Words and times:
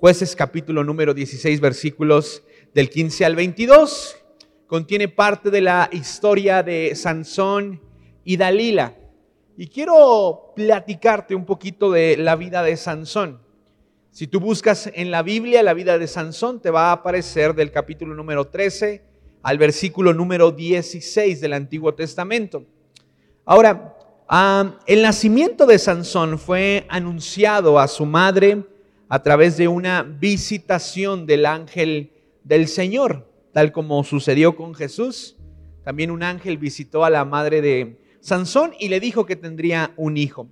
Jueces 0.00 0.34
capítulo 0.34 0.82
número 0.82 1.12
16 1.12 1.60
versículos 1.60 2.42
del 2.72 2.88
15 2.88 3.26
al 3.26 3.36
22. 3.36 4.16
Contiene 4.66 5.08
parte 5.08 5.50
de 5.50 5.60
la 5.60 5.90
historia 5.92 6.62
de 6.62 6.94
Sansón 6.94 7.82
y 8.24 8.38
Dalila. 8.38 8.94
Y 9.58 9.66
quiero 9.66 10.54
platicarte 10.56 11.34
un 11.34 11.44
poquito 11.44 11.90
de 11.90 12.16
la 12.16 12.34
vida 12.34 12.62
de 12.62 12.78
Sansón. 12.78 13.42
Si 14.10 14.26
tú 14.26 14.40
buscas 14.40 14.90
en 14.94 15.10
la 15.10 15.22
Biblia 15.22 15.62
la 15.62 15.74
vida 15.74 15.98
de 15.98 16.06
Sansón, 16.06 16.62
te 16.62 16.70
va 16.70 16.88
a 16.88 16.92
aparecer 16.92 17.54
del 17.54 17.70
capítulo 17.70 18.14
número 18.14 18.46
13 18.46 19.04
al 19.42 19.58
versículo 19.58 20.14
número 20.14 20.50
16 20.50 21.42
del 21.42 21.52
Antiguo 21.52 21.92
Testamento. 21.92 22.64
Ahora, 23.44 23.98
el 24.86 25.02
nacimiento 25.02 25.66
de 25.66 25.78
Sansón 25.78 26.38
fue 26.38 26.86
anunciado 26.88 27.78
a 27.78 27.86
su 27.86 28.06
madre 28.06 28.64
a 29.10 29.24
través 29.24 29.56
de 29.56 29.66
una 29.66 30.04
visitación 30.04 31.26
del 31.26 31.44
ángel 31.44 32.12
del 32.44 32.68
Señor, 32.68 33.28
tal 33.52 33.72
como 33.72 34.04
sucedió 34.04 34.54
con 34.54 34.72
Jesús. 34.72 35.36
También 35.84 36.12
un 36.12 36.22
ángel 36.22 36.58
visitó 36.58 37.04
a 37.04 37.10
la 37.10 37.24
madre 37.24 37.60
de 37.60 38.00
Sansón 38.20 38.72
y 38.78 38.88
le 38.88 39.00
dijo 39.00 39.26
que 39.26 39.34
tendría 39.34 39.92
un 39.96 40.16
hijo. 40.16 40.46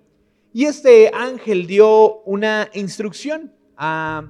Y 0.52 0.65
este 0.65 1.12
ángel 1.15 1.68
dio 1.68 2.20
una 2.23 2.68
instrucción 2.74 3.52
ah, 3.77 4.24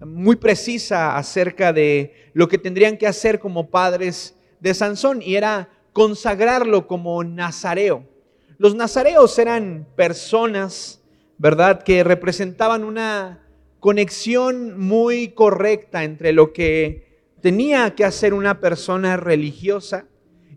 muy 0.00 0.36
precisa 0.36 1.18
acerca 1.18 1.74
de 1.74 2.30
lo 2.32 2.48
que 2.48 2.56
tendrían 2.56 2.96
que 2.96 3.06
hacer 3.06 3.38
como 3.38 3.68
padres 3.68 4.34
de 4.58 4.72
Sansón 4.72 5.20
y 5.20 5.34
era 5.36 5.68
consagrarlo 5.92 6.86
como 6.86 7.22
nazareo. 7.24 8.08
Los 8.56 8.74
nazareos 8.74 9.38
eran 9.38 9.86
personas, 9.96 11.02
¿verdad?, 11.36 11.82
que 11.82 12.02
representaban 12.02 12.82
una 12.82 13.45
conexión 13.86 14.76
muy 14.80 15.28
correcta 15.28 16.02
entre 16.02 16.32
lo 16.32 16.52
que 16.52 17.20
tenía 17.40 17.94
que 17.94 18.04
hacer 18.04 18.34
una 18.34 18.58
persona 18.58 19.16
religiosa 19.16 20.08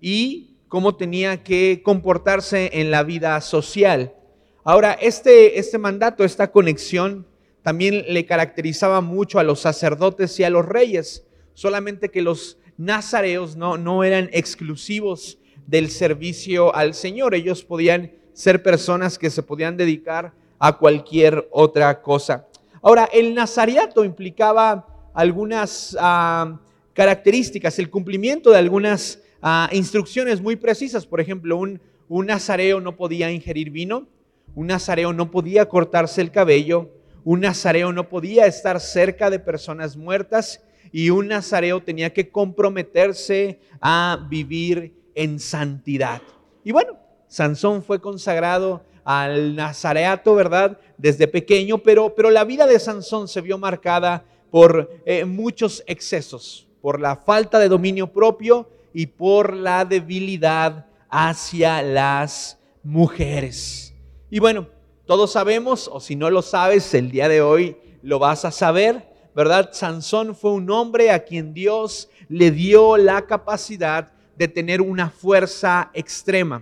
y 0.02 0.56
cómo 0.67 0.95
tenía 0.95 1.44
que 1.44 1.81
comportarse 1.84 2.72
en 2.73 2.89
la 2.89 3.04
vida 3.04 3.39
social. 3.42 4.16
Ahora, 4.64 4.94
este, 4.94 5.59
este 5.59 5.78
mandato, 5.78 6.23
esta 6.23 6.52
conexión, 6.52 7.28
también 7.62 8.04
le 8.08 8.26
caracterizaba 8.26 9.00
mucho 9.00 9.38
a 9.38 9.44
los 9.44 9.59
sacerdotes 9.59 10.39
y 10.39 10.44
a 10.44 10.50
los 10.50 10.66
reyes, 10.66 11.23
solamente 11.54 12.09
que 12.09 12.23
los 12.23 12.58
nazareos 12.78 13.56
no, 13.56 13.78
no 13.78 14.04
eran 14.04 14.32
exclusivos 14.34 15.38
del 15.67 15.92
servicio 15.92 16.76
al 16.76 16.95
Señor, 16.95 17.36
ellos 17.36 17.64
podían 17.64 18.11
ser 18.34 18.64
personas 18.64 19.20
que 19.20 19.30
se 19.30 19.44
podían 19.44 19.78
dedicar 19.78 20.34
a 20.58 20.80
cualquier 20.80 21.48
otra 21.52 22.02
cosa. 22.02 22.48
Ahora, 22.82 23.10
el 23.12 23.34
nazareato 23.34 24.06
implicaba 24.06 24.88
algunas 25.14 25.98
ah, 26.00 26.60
características, 26.94 27.78
el 27.80 27.90
cumplimiento 27.90 28.52
de 28.52 28.58
algunas 28.58 29.20
ah, 29.42 29.70
instrucciones 29.72 30.42
muy 30.42 30.56
precisas. 30.56 31.06
Por 31.06 31.20
ejemplo, 31.20 31.58
un, 31.58 31.82
un 32.08 32.28
nazareo 32.28 32.80
no 32.80 32.96
podía 32.96 33.32
ingerir 33.32 33.70
vino, 33.70 34.08
un 34.56 34.68
nazareo 34.68 35.14
no 35.14 35.30
podía 35.30 35.68
cortarse 35.68 36.22
el 36.22 36.32
cabello, 36.32 36.90
un 37.24 37.42
nazareo 37.42 37.92
no 37.92 38.08
podía 38.08 38.46
estar 38.46 38.80
cerca 38.80 39.30
de 39.30 39.40
personas 39.40 39.98
muertas 39.98 40.62
y 40.92 41.10
un 41.10 41.28
nazareo 41.28 41.84
tenía 41.84 42.14
que 42.14 42.30
comprometerse 42.30 43.60
a 43.82 44.26
vivir 44.30 44.94
en 45.16 45.40
santidad. 45.40 46.22
Y 46.64 46.72
bueno, 46.72 46.98
Sansón 47.28 47.84
fue 47.84 48.02
consagrado 48.02 48.84
al 49.10 49.56
nazareato, 49.56 50.36
¿verdad? 50.36 50.80
Desde 50.96 51.28
pequeño, 51.28 51.80
pero, 51.80 52.14
pero 52.14 52.30
la 52.30 52.44
vida 52.44 52.68
de 52.68 52.80
Sansón 52.80 53.28
se 53.28 53.42
vio 53.42 53.58
marcada 53.58 54.24
por 54.52 55.02
eh, 55.04 55.26
muchos 55.26 55.84
excesos, 55.88 56.68
por 56.80 57.00
la 57.02 57.16
falta 57.16 57.58
de 57.58 57.70
dominio 57.70 58.14
propio 58.14 58.70
y 58.94 59.08
por 59.08 59.56
la 59.56 59.84
debilidad 59.84 60.86
hacia 61.10 61.82
las 61.82 62.60
mujeres. 62.83 63.95
Y 64.30 64.38
bueno, 64.38 64.67
todos 65.08 65.32
sabemos, 65.32 65.89
o 65.92 66.00
si 66.00 66.16
no 66.16 66.30
lo 66.30 66.44
sabes, 66.44 66.94
el 66.94 67.10
día 67.10 67.28
de 67.28 67.42
hoy 67.42 67.78
lo 68.04 68.20
vas 68.20 68.45
a 68.45 68.52
saber, 68.52 69.10
¿verdad? 69.36 69.72
Sansón 69.73 70.36
fue 70.36 70.52
un 70.52 70.70
hombre 70.70 71.10
a 71.10 71.23
quien 71.23 71.56
Dios 71.56 72.12
le 72.28 72.52
dio 72.52 72.95
la 72.95 73.26
capacidad 73.26 74.12
de 74.38 74.48
tener 74.48 74.82
una 74.82 75.10
fuerza 75.10 75.89
extrema. 75.95 76.62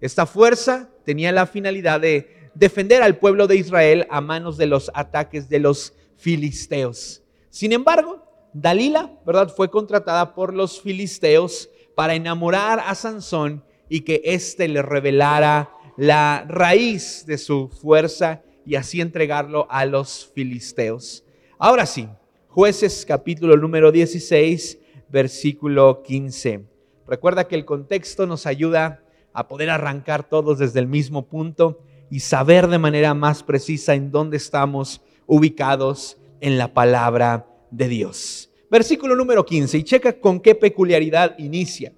Esta 0.00 0.26
fuerza 0.26 0.88
tenía 1.08 1.32
la 1.32 1.46
finalidad 1.46 2.02
de 2.02 2.50
defender 2.52 3.02
al 3.02 3.16
pueblo 3.16 3.46
de 3.46 3.56
Israel 3.56 4.06
a 4.10 4.20
manos 4.20 4.58
de 4.58 4.66
los 4.66 4.90
ataques 4.92 5.48
de 5.48 5.58
los 5.58 5.94
filisteos. 6.18 7.22
Sin 7.48 7.72
embargo, 7.72 8.22
Dalila, 8.52 9.10
¿verdad? 9.24 9.48
Fue 9.48 9.70
contratada 9.70 10.34
por 10.34 10.52
los 10.52 10.82
filisteos 10.82 11.70
para 11.94 12.14
enamorar 12.14 12.78
a 12.86 12.94
Sansón 12.94 13.64
y 13.88 14.02
que 14.02 14.20
éste 14.22 14.68
le 14.68 14.82
revelara 14.82 15.70
la 15.96 16.44
raíz 16.46 17.24
de 17.24 17.38
su 17.38 17.70
fuerza 17.70 18.42
y 18.66 18.74
así 18.74 19.00
entregarlo 19.00 19.66
a 19.70 19.86
los 19.86 20.30
filisteos. 20.34 21.24
Ahora 21.58 21.86
sí, 21.86 22.06
jueces 22.48 23.06
capítulo 23.08 23.56
número 23.56 23.90
16, 23.90 24.78
versículo 25.08 26.02
15. 26.02 26.66
Recuerda 27.06 27.48
que 27.48 27.54
el 27.54 27.64
contexto 27.64 28.26
nos 28.26 28.44
ayuda 28.44 29.02
a 29.32 29.48
poder 29.48 29.70
arrancar 29.70 30.28
todos 30.28 30.58
desde 30.58 30.80
el 30.80 30.86
mismo 30.86 31.26
punto 31.26 31.80
y 32.10 32.20
saber 32.20 32.68
de 32.68 32.78
manera 32.78 33.14
más 33.14 33.42
precisa 33.42 33.94
en 33.94 34.10
dónde 34.10 34.36
estamos 34.36 35.02
ubicados 35.26 36.18
en 36.40 36.58
la 36.58 36.72
palabra 36.72 37.46
de 37.70 37.88
Dios. 37.88 38.50
Versículo 38.70 39.16
número 39.16 39.44
15, 39.44 39.78
y 39.78 39.82
checa 39.84 40.20
con 40.20 40.40
qué 40.40 40.54
peculiaridad 40.54 41.38
inicia. 41.38 41.92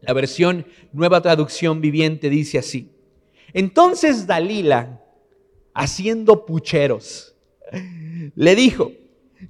La 0.00 0.12
versión 0.12 0.66
Nueva 0.92 1.20
Traducción 1.20 1.80
Viviente 1.80 2.30
dice 2.30 2.58
así. 2.58 2.92
Entonces 3.52 4.26
Dalila, 4.26 5.02
haciendo 5.74 6.46
pucheros, 6.46 7.34
le 8.34 8.54
dijo, 8.54 8.92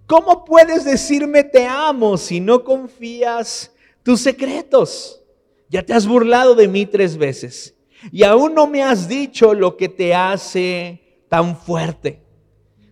¿cómo 0.07 0.45
puedes 0.45 0.85
decirme 0.85 1.45
te 1.45 1.67
amo 1.67 2.17
si 2.17 2.41
no 2.41 2.65
confías 2.65 3.73
tus 4.03 4.21
secretos? 4.21 5.23
Ya 5.69 5.83
te 5.83 5.93
has 5.93 6.07
burlado 6.07 6.55
de 6.55 6.69
mí 6.69 6.87
tres 6.87 7.17
veces 7.17 7.75
y 8.13 8.23
aún 8.23 8.55
no 8.55 8.67
me 8.67 8.83
has 8.83 9.09
dicho 9.09 9.55
lo 9.55 9.77
que 9.77 9.89
te 9.89 10.15
hace 10.15 11.25
tan 11.29 11.57
fuerte. 11.57 12.23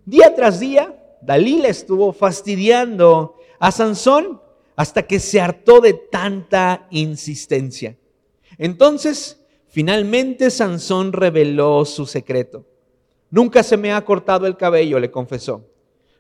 Día 0.05 0.35
tras 0.35 0.61
día, 0.61 0.95
Dalila 1.23 1.69
estuvo 1.69 2.13
fastidiando 2.13 3.37
a 3.59 3.71
Sansón 3.71 4.41
hasta 4.77 5.03
que 5.07 5.21
se 5.21 5.41
hartó 5.41 5.81
de 5.81 5.95
tanta 5.95 6.87
insistencia. 6.91 7.97
Entonces 8.59 9.45
Finalmente 9.75 10.53
Sansón 10.53 11.13
reveló 11.13 11.85
su 11.85 12.07
secreto. 12.07 12.65
Nunca 13.29 13.65
se 13.65 13.77
me 13.77 13.93
ha 13.93 14.05
cortado 14.05 14.47
el 14.47 14.57
cabello, 14.57 15.01
le 15.01 15.11
confesó, 15.11 15.69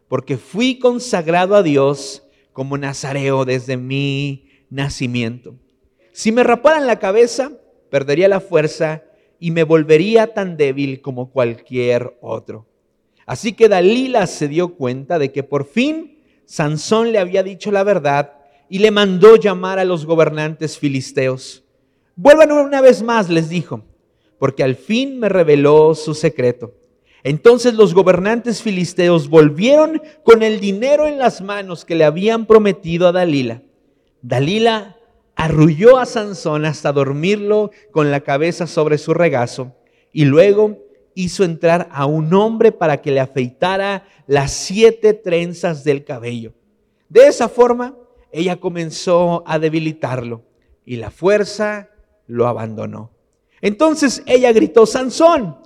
porque 0.09 0.37
fui 0.37 0.81
consagrado 0.81 1.55
a 1.55 1.63
Dios 1.63 2.25
como 2.53 2.77
nazareo 2.77 3.45
desde 3.45 3.77
mi 3.77 4.49
nacimiento. 4.71 5.55
Si 6.17 6.31
me 6.31 6.45
raparan 6.45 6.87
la 6.87 7.01
cabeza, 7.01 7.51
perdería 7.91 8.29
la 8.29 8.39
fuerza 8.39 9.03
y 9.41 9.51
me 9.51 9.65
volvería 9.65 10.33
tan 10.33 10.57
débil 10.57 11.01
como 11.01 11.33
cualquier 11.33 12.17
otro. 12.21 12.69
Así 13.27 13.53
que 13.53 13.69
Dalila 13.69 14.29
se 14.29 14.47
dio 14.47 14.77
cuenta 14.77 15.19
de 15.19 15.33
que 15.33 15.43
por 15.43 15.67
fin 15.67 16.23
Sansón 16.45 17.11
le 17.11 17.19
había 17.19 17.43
dicho 17.43 17.73
la 17.73 17.83
verdad 17.83 18.35
y 18.69 18.79
le 18.79 18.93
mandó 18.93 19.35
llamar 19.35 19.81
a 19.81 19.85
los 19.85 20.07
gobernantes 20.07 20.79
filisteos. 20.79 21.65
Vuelvan 22.15 22.53
una 22.53 22.81
vez 22.81 23.03
más, 23.03 23.29
les 23.29 23.49
dijo, 23.49 23.83
porque 24.39 24.63
al 24.63 24.77
fin 24.77 25.19
me 25.19 25.29
reveló 25.29 25.97
su 25.97 26.15
secreto. 26.15 26.75
Entonces 27.25 27.75
los 27.75 27.93
gobernantes 27.93 28.63
filisteos 28.63 29.29
volvieron 29.29 30.01
con 30.23 30.45
el 30.45 30.61
dinero 30.61 31.09
en 31.09 31.19
las 31.19 31.41
manos 31.41 31.85
que 31.85 31.97
le 31.97 32.05
habían 32.05 32.47
prometido 32.47 33.09
a 33.09 33.13
Dalila. 33.13 33.63
Dalila 34.23 34.97
arrulló 35.37 35.99
a 35.99 36.07
Sansón 36.07 36.65
hasta 36.65 36.93
dormirlo 36.93 37.71
con 37.91 38.11
la 38.11 38.21
cabeza 38.21 38.67
sobre 38.67 38.99
su 38.99 39.15
regazo 39.15 39.75
y 40.13 40.25
luego 40.25 40.79
hizo 41.15 41.45
entrar 41.45 41.89
a 41.93 42.07
un 42.07 42.33
hombre 42.35 42.73
para 42.73 43.01
que 43.01 43.11
le 43.11 43.21
afeitara 43.21 44.07
las 44.27 44.53
siete 44.53 45.15
trenzas 45.15 45.85
del 45.85 46.05
cabello. 46.05 46.55
De 47.09 47.27
esa 47.27 47.49
forma, 47.49 47.97
ella 48.33 48.57
comenzó 48.57 49.45
a 49.47 49.59
debilitarlo 49.59 50.43
y 50.85 50.97
la 50.97 51.11
fuerza 51.11 51.91
lo 52.27 52.47
abandonó. 52.47 53.13
Entonces 53.61 54.23
ella 54.27 54.53
gritó, 54.53 54.87
Sansón, 54.87 55.57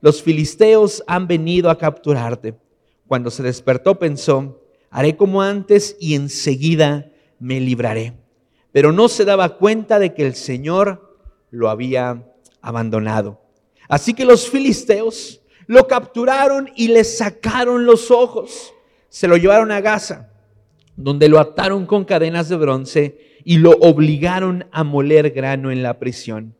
los 0.00 0.22
filisteos 0.22 1.02
han 1.06 1.26
venido 1.26 1.70
a 1.70 1.78
capturarte. 1.78 2.54
Cuando 3.06 3.30
se 3.30 3.42
despertó 3.42 3.98
pensó, 3.98 4.62
haré 4.90 5.16
como 5.16 5.42
antes 5.42 5.96
y 5.98 6.14
enseguida 6.14 7.10
me 7.38 7.60
libraré. 7.60 8.14
Pero 8.72 8.92
no 8.92 9.08
se 9.08 9.24
daba 9.24 9.56
cuenta 9.56 9.98
de 9.98 10.14
que 10.14 10.26
el 10.26 10.34
Señor 10.34 11.18
lo 11.50 11.70
había 11.70 12.24
abandonado. 12.60 13.40
Así 13.88 14.14
que 14.14 14.24
los 14.24 14.48
filisteos 14.48 15.40
lo 15.66 15.86
capturaron 15.86 16.70
y 16.76 16.88
le 16.88 17.04
sacaron 17.04 17.86
los 17.86 18.10
ojos. 18.10 18.74
se 19.10 19.26
lo 19.26 19.38
llevaron 19.38 19.72
a 19.72 19.80
Gaza, 19.80 20.30
donde 20.94 21.30
lo 21.30 21.40
ataron 21.40 21.86
con 21.86 22.04
cadenas 22.04 22.50
de 22.50 22.56
bronce 22.56 23.18
y 23.42 23.56
lo 23.56 23.70
obligaron 23.70 24.66
a 24.70 24.84
moler 24.84 25.30
grano 25.30 25.70
en 25.70 25.82
la 25.82 25.98
prisión. 25.98 26.54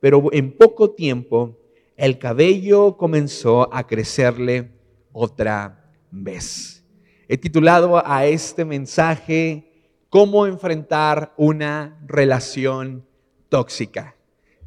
Pero 0.00 0.32
en 0.32 0.56
poco 0.56 0.90
tiempo 0.90 1.60
el 1.96 2.18
cabello 2.18 2.96
comenzó 2.96 3.72
a 3.72 3.86
crecerle 3.86 4.72
otra 5.12 5.92
vez. 6.10 6.84
He 7.28 7.38
titulado 7.38 8.02
a 8.04 8.26
este 8.26 8.64
mensaje 8.64 9.71
cómo 10.12 10.46
enfrentar 10.46 11.32
una 11.38 11.98
relación 12.06 13.06
tóxica. 13.48 14.14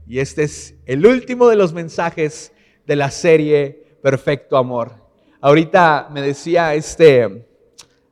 Y 0.07 0.17
este 0.17 0.41
es 0.41 0.73
el 0.87 1.05
último 1.05 1.47
de 1.47 1.55
los 1.55 1.71
mensajes 1.71 2.51
de 2.87 2.95
la 2.95 3.11
serie 3.11 3.99
Perfecto 4.01 4.57
Amor. 4.57 4.93
Ahorita 5.39 6.09
me 6.11 6.23
decía 6.23 6.73
este, 6.73 7.45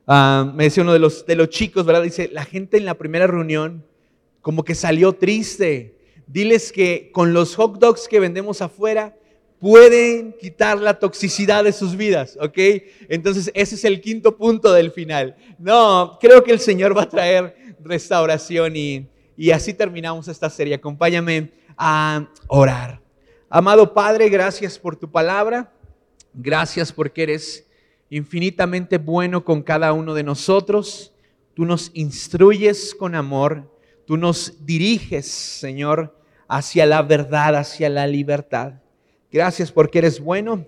ah, 0.06 0.48
me 0.54 0.62
decía 0.62 0.84
uno 0.84 0.92
de 0.92 1.00
los, 1.00 1.26
de 1.26 1.34
los 1.34 1.48
chicos, 1.48 1.84
¿verdad? 1.84 2.04
Dice, 2.04 2.30
la 2.32 2.44
gente 2.44 2.76
en 2.76 2.84
la 2.84 2.94
primera 2.94 3.26
reunión 3.26 3.84
como 4.40 4.64
que 4.64 4.76
salió 4.76 5.14
triste. 5.14 5.98
Diles 6.28 6.70
que 6.70 7.10
con 7.12 7.32
los 7.32 7.56
hot 7.56 7.80
dogs 7.80 8.06
que 8.06 8.20
vendemos 8.20 8.62
afuera, 8.62 9.16
pueden 9.64 10.34
quitar 10.34 10.78
la 10.78 10.98
toxicidad 10.98 11.64
de 11.64 11.72
sus 11.72 11.96
vidas, 11.96 12.36
¿ok? 12.38 12.58
Entonces 13.08 13.50
ese 13.54 13.76
es 13.76 13.84
el 13.86 14.02
quinto 14.02 14.36
punto 14.36 14.70
del 14.70 14.90
final. 14.90 15.36
No, 15.58 16.18
creo 16.20 16.44
que 16.44 16.52
el 16.52 16.60
Señor 16.60 16.94
va 16.94 17.04
a 17.04 17.08
traer 17.08 17.74
restauración 17.82 18.76
y, 18.76 19.08
y 19.38 19.52
así 19.52 19.72
terminamos 19.72 20.28
esta 20.28 20.50
serie. 20.50 20.74
Acompáñame 20.74 21.50
a 21.78 22.28
orar. 22.46 23.00
Amado 23.48 23.94
Padre, 23.94 24.28
gracias 24.28 24.78
por 24.78 24.96
tu 24.96 25.10
palabra. 25.10 25.72
Gracias 26.34 26.92
porque 26.92 27.22
eres 27.22 27.66
infinitamente 28.10 28.98
bueno 28.98 29.46
con 29.46 29.62
cada 29.62 29.94
uno 29.94 30.12
de 30.12 30.24
nosotros. 30.24 31.14
Tú 31.54 31.64
nos 31.64 31.90
instruyes 31.94 32.94
con 32.94 33.14
amor. 33.14 33.74
Tú 34.06 34.18
nos 34.18 34.66
diriges, 34.66 35.24
Señor, 35.24 36.20
hacia 36.48 36.84
la 36.84 37.00
verdad, 37.00 37.56
hacia 37.56 37.88
la 37.88 38.06
libertad. 38.06 38.83
Gracias 39.34 39.72
porque 39.72 39.98
eres 39.98 40.20
bueno. 40.20 40.64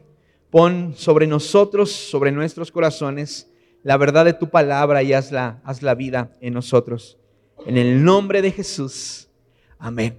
Pon 0.50 0.92
sobre 0.96 1.28
nosotros, 1.28 1.88
sobre 1.92 2.32
nuestros 2.32 2.72
corazones, 2.72 3.48
la 3.84 3.96
verdad 3.96 4.24
de 4.24 4.32
tu 4.32 4.50
palabra 4.50 5.04
y 5.04 5.12
haz 5.12 5.30
la, 5.30 5.60
haz 5.62 5.82
la 5.82 5.94
vida 5.94 6.32
en 6.40 6.54
nosotros. 6.54 7.16
En 7.64 7.76
el 7.76 8.02
nombre 8.02 8.42
de 8.42 8.50
Jesús. 8.50 9.28
Amén. 9.78 10.18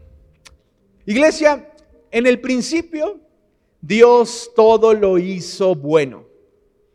Iglesia, 1.06 1.74
en 2.10 2.26
el 2.26 2.40
principio, 2.40 3.20
Dios 3.82 4.52
todo 4.56 4.94
lo 4.94 5.18
hizo 5.18 5.76
bueno, 5.76 6.24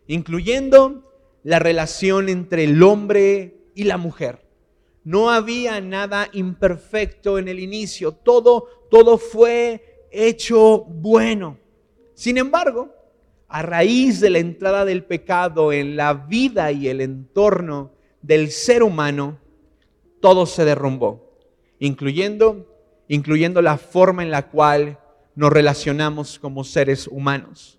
incluyendo 0.06 1.12
la 1.42 1.58
relación 1.58 2.30
entre 2.30 2.64
el 2.64 2.82
hombre 2.82 3.58
y 3.74 3.84
la 3.84 3.98
mujer. 3.98 4.40
No 5.04 5.28
había 5.28 5.82
nada 5.82 6.30
imperfecto 6.32 7.38
en 7.38 7.48
el 7.48 7.60
inicio, 7.60 8.12
todo, 8.12 8.86
todo 8.90 9.18
fue 9.18 9.91
hecho 10.12 10.84
bueno. 10.84 11.58
Sin 12.14 12.38
embargo, 12.38 12.94
a 13.48 13.62
raíz 13.62 14.20
de 14.20 14.30
la 14.30 14.38
entrada 14.38 14.84
del 14.84 15.04
pecado 15.04 15.72
en 15.72 15.96
la 15.96 16.14
vida 16.14 16.72
y 16.72 16.88
el 16.88 17.00
entorno 17.00 17.92
del 18.22 18.50
ser 18.50 18.82
humano, 18.82 19.38
todo 20.20 20.46
se 20.46 20.64
derrumbó, 20.64 21.36
incluyendo, 21.78 22.66
incluyendo 23.08 23.60
la 23.60 23.76
forma 23.76 24.22
en 24.22 24.30
la 24.30 24.48
cual 24.48 24.98
nos 25.34 25.52
relacionamos 25.52 26.38
como 26.38 26.64
seres 26.64 27.08
humanos. 27.08 27.78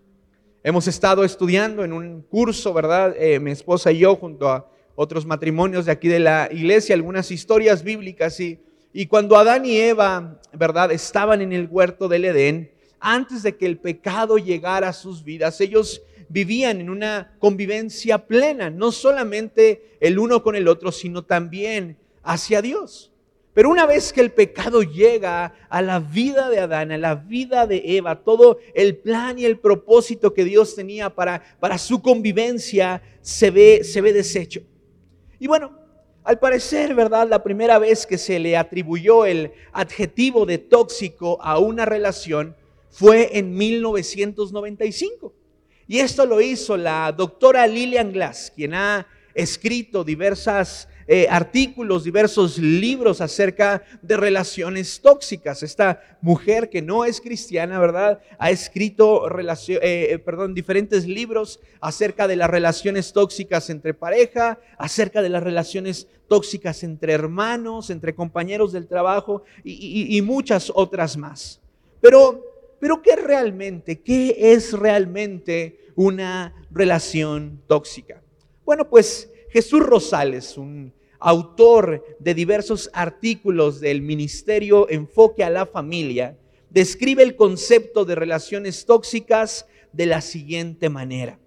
Hemos 0.63 0.87
estado 0.87 1.23
estudiando 1.23 1.83
en 1.83 1.93
un 1.93 2.21
curso, 2.21 2.73
¿verdad? 2.73 3.15
Eh, 3.17 3.39
mi 3.39 3.51
esposa 3.51 3.91
y 3.91 3.99
yo, 3.99 4.15
junto 4.15 4.49
a 4.49 4.69
otros 4.95 5.25
matrimonios 5.25 5.85
de 5.85 5.91
aquí 5.91 6.07
de 6.07 6.19
la 6.19 6.49
iglesia, 6.51 6.95
algunas 6.95 7.31
historias 7.31 7.83
bíblicas 7.83 8.39
y 8.39 8.59
y 8.93 9.07
cuando 9.07 9.35
Adán 9.35 9.65
y 9.65 9.77
Eva, 9.77 10.39
¿verdad?, 10.53 10.91
estaban 10.91 11.41
en 11.41 11.51
el 11.51 11.67
huerto 11.69 12.07
del 12.07 12.25
Edén, 12.25 12.71
antes 12.99 13.41
de 13.43 13.57
que 13.57 13.65
el 13.65 13.79
pecado 13.79 14.37
llegara 14.37 14.89
a 14.89 14.93
sus 14.93 15.23
vidas, 15.23 15.59
ellos 15.59 16.03
vivían 16.29 16.79
en 16.79 16.89
una 16.89 17.35
convivencia 17.39 18.27
plena, 18.27 18.69
no 18.69 18.91
solamente 18.91 19.97
el 19.99 20.19
uno 20.19 20.43
con 20.43 20.55
el 20.55 20.67
otro, 20.67 20.91
sino 20.91 21.23
también 21.23 21.97
hacia 22.21 22.61
Dios. 22.61 23.11
Pero 23.53 23.69
una 23.69 23.85
vez 23.85 24.13
que 24.13 24.21
el 24.21 24.31
pecado 24.31 24.81
llega 24.81 25.53
a 25.69 25.81
la 25.81 25.99
vida 25.99 26.49
de 26.49 26.59
Adán, 26.59 26.91
a 26.91 26.97
la 26.97 27.15
vida 27.15 27.67
de 27.67 27.83
Eva, 27.97 28.23
todo 28.23 28.57
el 28.73 28.97
plan 28.97 29.37
y 29.37 29.45
el 29.45 29.59
propósito 29.59 30.33
que 30.33 30.43
Dios 30.43 30.75
tenía 30.75 31.13
para, 31.13 31.43
para 31.59 31.77
su 31.77 32.01
convivencia 32.01 33.01
se 33.21 33.51
ve, 33.51 33.83
se 33.83 34.01
ve 34.01 34.13
deshecho. 34.13 34.61
Y 35.39 35.47
bueno, 35.47 35.82
al 36.23 36.39
parecer, 36.39 36.95
¿verdad? 36.95 37.27
La 37.27 37.43
primera 37.43 37.79
vez 37.79 38.05
que 38.05 38.17
se 38.17 38.39
le 38.39 38.55
atribuyó 38.55 39.25
el 39.25 39.51
adjetivo 39.71 40.45
de 40.45 40.57
tóxico 40.57 41.37
a 41.41 41.59
una 41.59 41.85
relación 41.85 42.55
fue 42.89 43.37
en 43.37 43.55
1995. 43.55 45.33
Y 45.87 45.99
esto 45.99 46.25
lo 46.25 46.39
hizo 46.39 46.77
la 46.77 47.11
doctora 47.11 47.67
Lillian 47.67 48.13
Glass, 48.13 48.53
quien 48.55 48.73
ha 48.73 49.05
escrito 49.33 50.03
diversas 50.03 50.87
eh, 51.07 51.27
artículos, 51.29 52.03
diversos 52.03 52.57
libros 52.57 53.21
acerca 53.21 53.83
de 54.01 54.17
relaciones 54.17 55.01
tóxicas. 55.01 55.63
Esta 55.63 56.01
mujer 56.21 56.69
que 56.69 56.81
no 56.81 57.05
es 57.05 57.19
cristiana, 57.19 57.79
¿verdad? 57.79 58.21
Ha 58.39 58.51
escrito 58.51 59.27
eh, 59.27 59.77
eh, 59.81 60.19
perdón, 60.19 60.53
diferentes 60.53 61.05
libros 61.05 61.59
acerca 61.81 62.27
de 62.27 62.35
las 62.35 62.49
relaciones 62.49 63.11
tóxicas 63.11 63.69
entre 63.69 63.93
pareja, 63.93 64.59
acerca 64.77 65.21
de 65.21 65.29
las 65.29 65.43
relaciones 65.43 66.07
tóxicas 66.27 66.83
entre 66.83 67.13
hermanos, 67.13 67.89
entre 67.89 68.15
compañeros 68.15 68.71
del 68.71 68.87
trabajo 68.87 69.43
y, 69.63 70.17
y 70.17 70.21
muchas 70.21 70.71
otras 70.73 71.17
más. 71.17 71.59
Pero, 71.99 72.43
pero 72.79 73.01
¿qué 73.01 73.15
realmente, 73.15 74.01
qué 74.01 74.35
es 74.53 74.73
realmente 74.73 75.79
una 75.95 76.53
relación 76.71 77.61
tóxica? 77.67 78.21
Bueno, 78.65 78.89
pues 78.89 79.29
Jesús 79.53 79.81
Rosales, 79.81 80.57
un 80.57 80.91
autor 81.19 82.03
de 82.17 82.33
diversos 82.33 82.89
artículos 82.91 83.79
del 83.79 84.01
Ministerio 84.01 84.89
Enfoque 84.89 85.43
a 85.43 85.51
la 85.51 85.67
Familia, 85.67 86.39
describe 86.71 87.21
el 87.21 87.35
concepto 87.35 88.03
de 88.03 88.15
relaciones 88.15 88.87
tóxicas 88.87 89.67
de 89.91 90.07
la 90.07 90.21
siguiente 90.21 90.89
manera. 90.89 91.37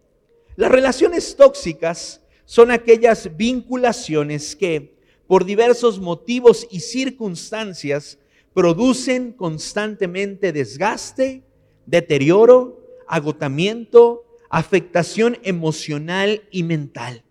Las 0.55 0.70
relaciones 0.70 1.35
tóxicas 1.35 2.23
son 2.44 2.70
aquellas 2.70 3.37
vinculaciones 3.37 4.55
que, 4.55 4.94
por 5.27 5.44
diversos 5.44 5.98
motivos 5.98 6.69
y 6.70 6.79
circunstancias, 6.79 8.20
producen 8.55 9.32
constantemente 9.32 10.53
desgaste, 10.53 11.43
deterioro, 11.86 12.81
agotamiento, 13.08 14.25
afectación 14.48 15.39
emocional 15.43 16.44
y 16.53 16.63
mental. 16.63 17.26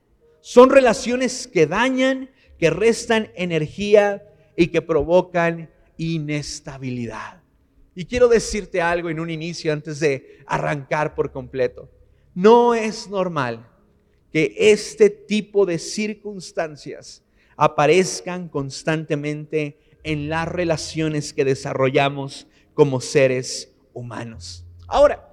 Son 0.47 0.69
relaciones 0.69 1.47
que 1.47 1.65
dañan, 1.65 2.29
que 2.59 2.69
restan 2.69 3.31
energía 3.33 4.21
y 4.55 4.67
que 4.67 4.83
provocan 4.83 5.71
inestabilidad. 5.97 7.41
Y 7.95 8.05
quiero 8.05 8.27
decirte 8.27 8.79
algo 8.79 9.09
en 9.09 9.19
un 9.19 9.31
inicio 9.31 9.73
antes 9.73 9.99
de 9.99 10.43
arrancar 10.45 11.15
por 11.15 11.31
completo. 11.31 11.89
No 12.35 12.75
es 12.75 13.09
normal 13.09 13.67
que 14.31 14.53
este 14.55 15.09
tipo 15.09 15.65
de 15.65 15.79
circunstancias 15.79 17.23
aparezcan 17.57 18.47
constantemente 18.47 19.79
en 20.03 20.29
las 20.29 20.47
relaciones 20.47 21.33
que 21.33 21.43
desarrollamos 21.43 22.45
como 22.75 23.01
seres 23.01 23.73
humanos. 23.95 24.63
Ahora, 24.87 25.24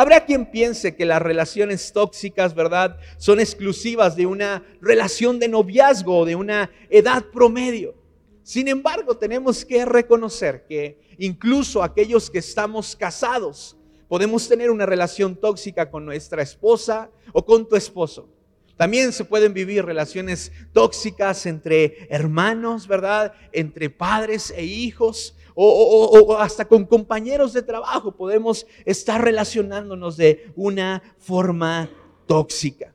Habrá 0.00 0.24
quien 0.24 0.46
piense 0.46 0.94
que 0.94 1.04
las 1.04 1.20
relaciones 1.20 1.92
tóxicas, 1.92 2.54
¿verdad?, 2.54 2.98
son 3.16 3.40
exclusivas 3.40 4.14
de 4.14 4.26
una 4.26 4.62
relación 4.80 5.40
de 5.40 5.48
noviazgo 5.48 6.18
o 6.18 6.24
de 6.24 6.36
una 6.36 6.70
edad 6.88 7.24
promedio. 7.32 7.96
Sin 8.44 8.68
embargo, 8.68 9.16
tenemos 9.16 9.64
que 9.64 9.84
reconocer 9.84 10.64
que 10.68 11.00
incluso 11.18 11.82
aquellos 11.82 12.30
que 12.30 12.38
estamos 12.38 12.94
casados 12.94 13.76
podemos 14.06 14.48
tener 14.48 14.70
una 14.70 14.86
relación 14.86 15.34
tóxica 15.34 15.90
con 15.90 16.06
nuestra 16.06 16.42
esposa 16.42 17.10
o 17.32 17.44
con 17.44 17.68
tu 17.68 17.74
esposo. 17.74 18.28
También 18.76 19.12
se 19.12 19.24
pueden 19.24 19.52
vivir 19.52 19.84
relaciones 19.84 20.52
tóxicas 20.72 21.44
entre 21.44 22.06
hermanos, 22.08 22.86
¿verdad? 22.86 23.32
Entre 23.50 23.90
padres 23.90 24.54
e 24.56 24.64
hijos 24.64 25.34
o, 25.60 26.36
hasta 26.38 26.66
con 26.66 26.84
compañeros 26.84 27.52
de 27.52 27.62
trabajo 27.62 28.12
podemos 28.12 28.64
estar 28.84 29.22
relacionándonos 29.24 30.16
de 30.16 30.52
una 30.54 31.02
forma 31.18 31.90
tóxica. 32.26 32.94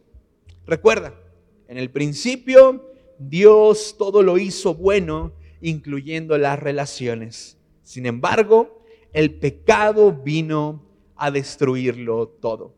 Recuerda, 0.65 1.13
en 1.67 1.77
el 1.77 1.91
principio 1.91 2.89
Dios 3.19 3.95
todo 3.97 4.23
lo 4.23 4.37
hizo 4.37 4.75
bueno, 4.75 5.33
incluyendo 5.61 6.37
las 6.37 6.57
relaciones. 6.57 7.57
Sin 7.81 8.05
embargo, 8.05 8.81
el 9.11 9.35
pecado 9.35 10.13
vino 10.13 10.85
a 11.17 11.31
destruirlo 11.31 12.27
todo. 12.27 12.73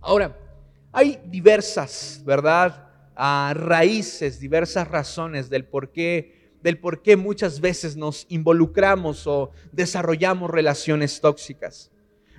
Ahora, 0.00 0.38
Hay 0.92 1.20
diversas, 1.26 2.22
¿verdad? 2.24 2.88
Ah, 3.14 3.52
raíces, 3.54 4.40
diversas 4.40 4.88
razones 4.88 5.50
del 5.50 5.66
por 5.66 5.92
qué, 5.92 6.35
del 6.62 6.78
por 6.78 7.02
qué 7.02 7.16
muchas 7.16 7.60
veces 7.60 7.96
nos 7.96 8.26
involucramos 8.28 9.26
o 9.26 9.50
desarrollamos 9.72 10.50
relaciones 10.50 11.20
tóxicas. 11.20 11.90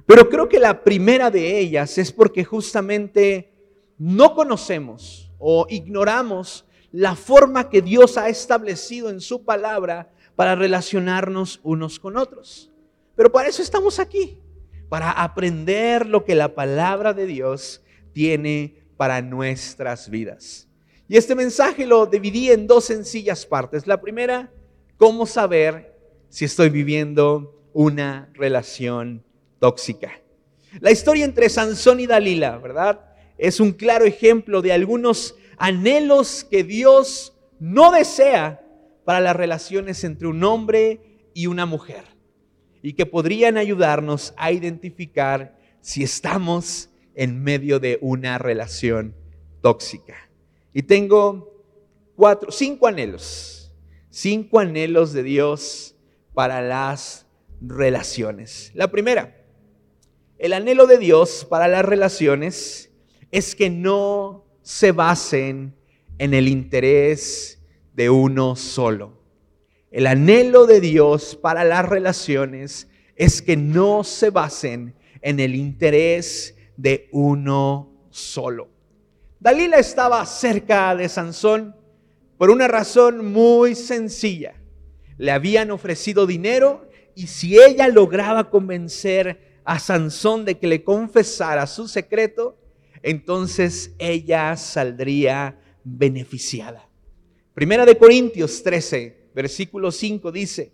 Pero 0.06 0.30
creo 0.30 0.48
que 0.48 0.60
la 0.60 0.84
primera 0.84 1.30
de 1.30 1.60
ellas 1.60 1.98
es 1.98 2.12
porque 2.12 2.44
justamente 2.44 3.54
no 3.98 4.36
conocemos 4.36 5.32
o 5.38 5.66
ignoramos 5.70 6.66
la 6.92 7.16
forma 7.16 7.70
que 7.70 7.82
Dios 7.82 8.18
ha 8.18 8.30
establecido 8.30 9.10
en 9.10 9.20
su 9.20 9.44
palabra 9.44 10.12
para 10.36 10.56
relacionarnos 10.56 11.60
unos 11.64 12.00
con 12.00 12.16
otros. 12.16 12.72
Pero 13.16 13.32
para 13.32 13.50
eso 13.50 13.62
estamos 13.62 14.00
aquí, 14.00 14.40
para 14.90 15.12
aprender 15.12 16.06
lo 16.06 16.24
que 16.24 16.36
la 16.36 16.56
palabra 16.56 17.14
de 17.14 17.26
Dios 17.26 17.84
tiene 18.14 18.86
para 18.96 19.22
nuestras 19.22 20.10
vidas. 20.10 20.67
Y 21.10 21.18
este 21.18 21.36
mensaje 21.36 21.86
lo 21.86 22.06
dividí 22.06 22.52
en 22.52 22.68
dos 22.68 22.86
sencillas 22.86 23.46
partes. 23.46 23.88
La 23.88 24.02
primera, 24.02 24.52
cómo 24.98 25.26
saber 25.26 25.96
si 26.30 26.46
estoy 26.46 26.70
viviendo 26.70 27.62
una 27.74 28.30
relación 28.34 29.24
tóxica. 29.60 30.20
La 30.82 30.92
historia 30.92 31.24
entre 31.24 31.50
Sansón 31.50 32.00
y 32.00 32.08
Dalila, 32.08 32.58
¿verdad? 32.58 33.06
Es 33.38 33.60
un 33.60 33.72
claro 33.72 34.06
ejemplo 34.06 34.62
de 34.62 34.74
algunos 34.74 35.36
anhelos 35.58 36.44
que 36.44 36.64
Dios 36.64 37.38
no 37.60 37.92
desea 37.92 38.64
para 39.06 39.22
las 39.22 39.36
relaciones 39.36 40.04
entre 40.04 40.28
un 40.28 40.44
hombre 40.44 41.30
y 41.34 41.48
una 41.48 41.66
mujer 41.66 42.04
y 42.82 42.94
que 42.94 43.06
podrían 43.06 43.58
ayudarnos 43.58 44.34
a 44.38 44.52
identificar 44.52 45.58
si 45.82 46.04
estamos 46.04 46.90
en 47.16 47.42
medio 47.42 47.80
de 47.80 47.98
una 48.02 48.38
relación 48.38 49.16
tóxica. 49.62 50.27
Y 50.78 50.84
tengo 50.84 51.66
cuatro, 52.16 52.52
cinco 52.52 52.86
anhelos, 52.86 53.74
cinco 54.12 54.60
anhelos 54.60 55.12
de 55.12 55.24
Dios 55.24 55.96
para 56.36 56.62
las 56.62 57.26
relaciones. 57.60 58.70
La 58.76 58.92
primera, 58.92 59.44
el 60.38 60.54
anhelo 60.54 60.86
de 60.86 61.00
Dios 61.00 61.48
para 61.50 61.68
las 61.68 61.84
relaciones 61.84 62.92
es 63.32 63.56
que 63.56 63.72
no 63.72 64.46
se 64.62 64.92
basen 64.92 65.74
en 66.20 66.36
el 66.36 66.48
interés 66.48 67.60
de 67.96 68.12
uno 68.12 68.56
solo. 68.56 69.20
El 69.90 70.06
anhelo 70.06 70.68
de 70.68 70.80
Dios 70.80 71.36
para 71.36 71.64
las 71.64 71.90
relaciones 71.90 72.88
es 73.16 73.42
que 73.42 73.58
no 73.58 74.04
se 74.04 74.30
basen 74.30 74.94
en 75.24 75.40
el 75.40 75.56
interés 75.56 76.56
de 76.76 77.10
uno 77.12 77.98
solo. 78.12 78.77
Dalila 79.40 79.78
estaba 79.78 80.26
cerca 80.26 80.96
de 80.96 81.08
Sansón 81.08 81.76
por 82.38 82.50
una 82.50 82.68
razón 82.68 83.32
muy 83.32 83.76
sencilla. 83.76 84.56
Le 85.18 85.32
habían 85.32 85.72
ofrecido 85.72 86.26
dinero 86.26 86.90
y 87.16 87.28
si 87.28 87.60
ella 87.60 87.88
lograba 87.88 88.50
convencer 88.50 89.60
a 89.64 89.80
Sansón 89.80 90.46
de 90.46 90.58
que 90.58 90.68
le 90.68 90.84
confesara 90.84 91.68
su 91.68 91.88
secreto, 91.88 92.58
entonces 93.04 93.94
ella 94.00 94.56
saldría 94.56 95.60
beneficiada. 95.84 96.88
Primera 97.54 97.86
de 97.86 97.98
Corintios 97.98 98.64
13, 98.64 99.30
versículo 99.36 99.92
5 99.92 100.32
dice, 100.32 100.72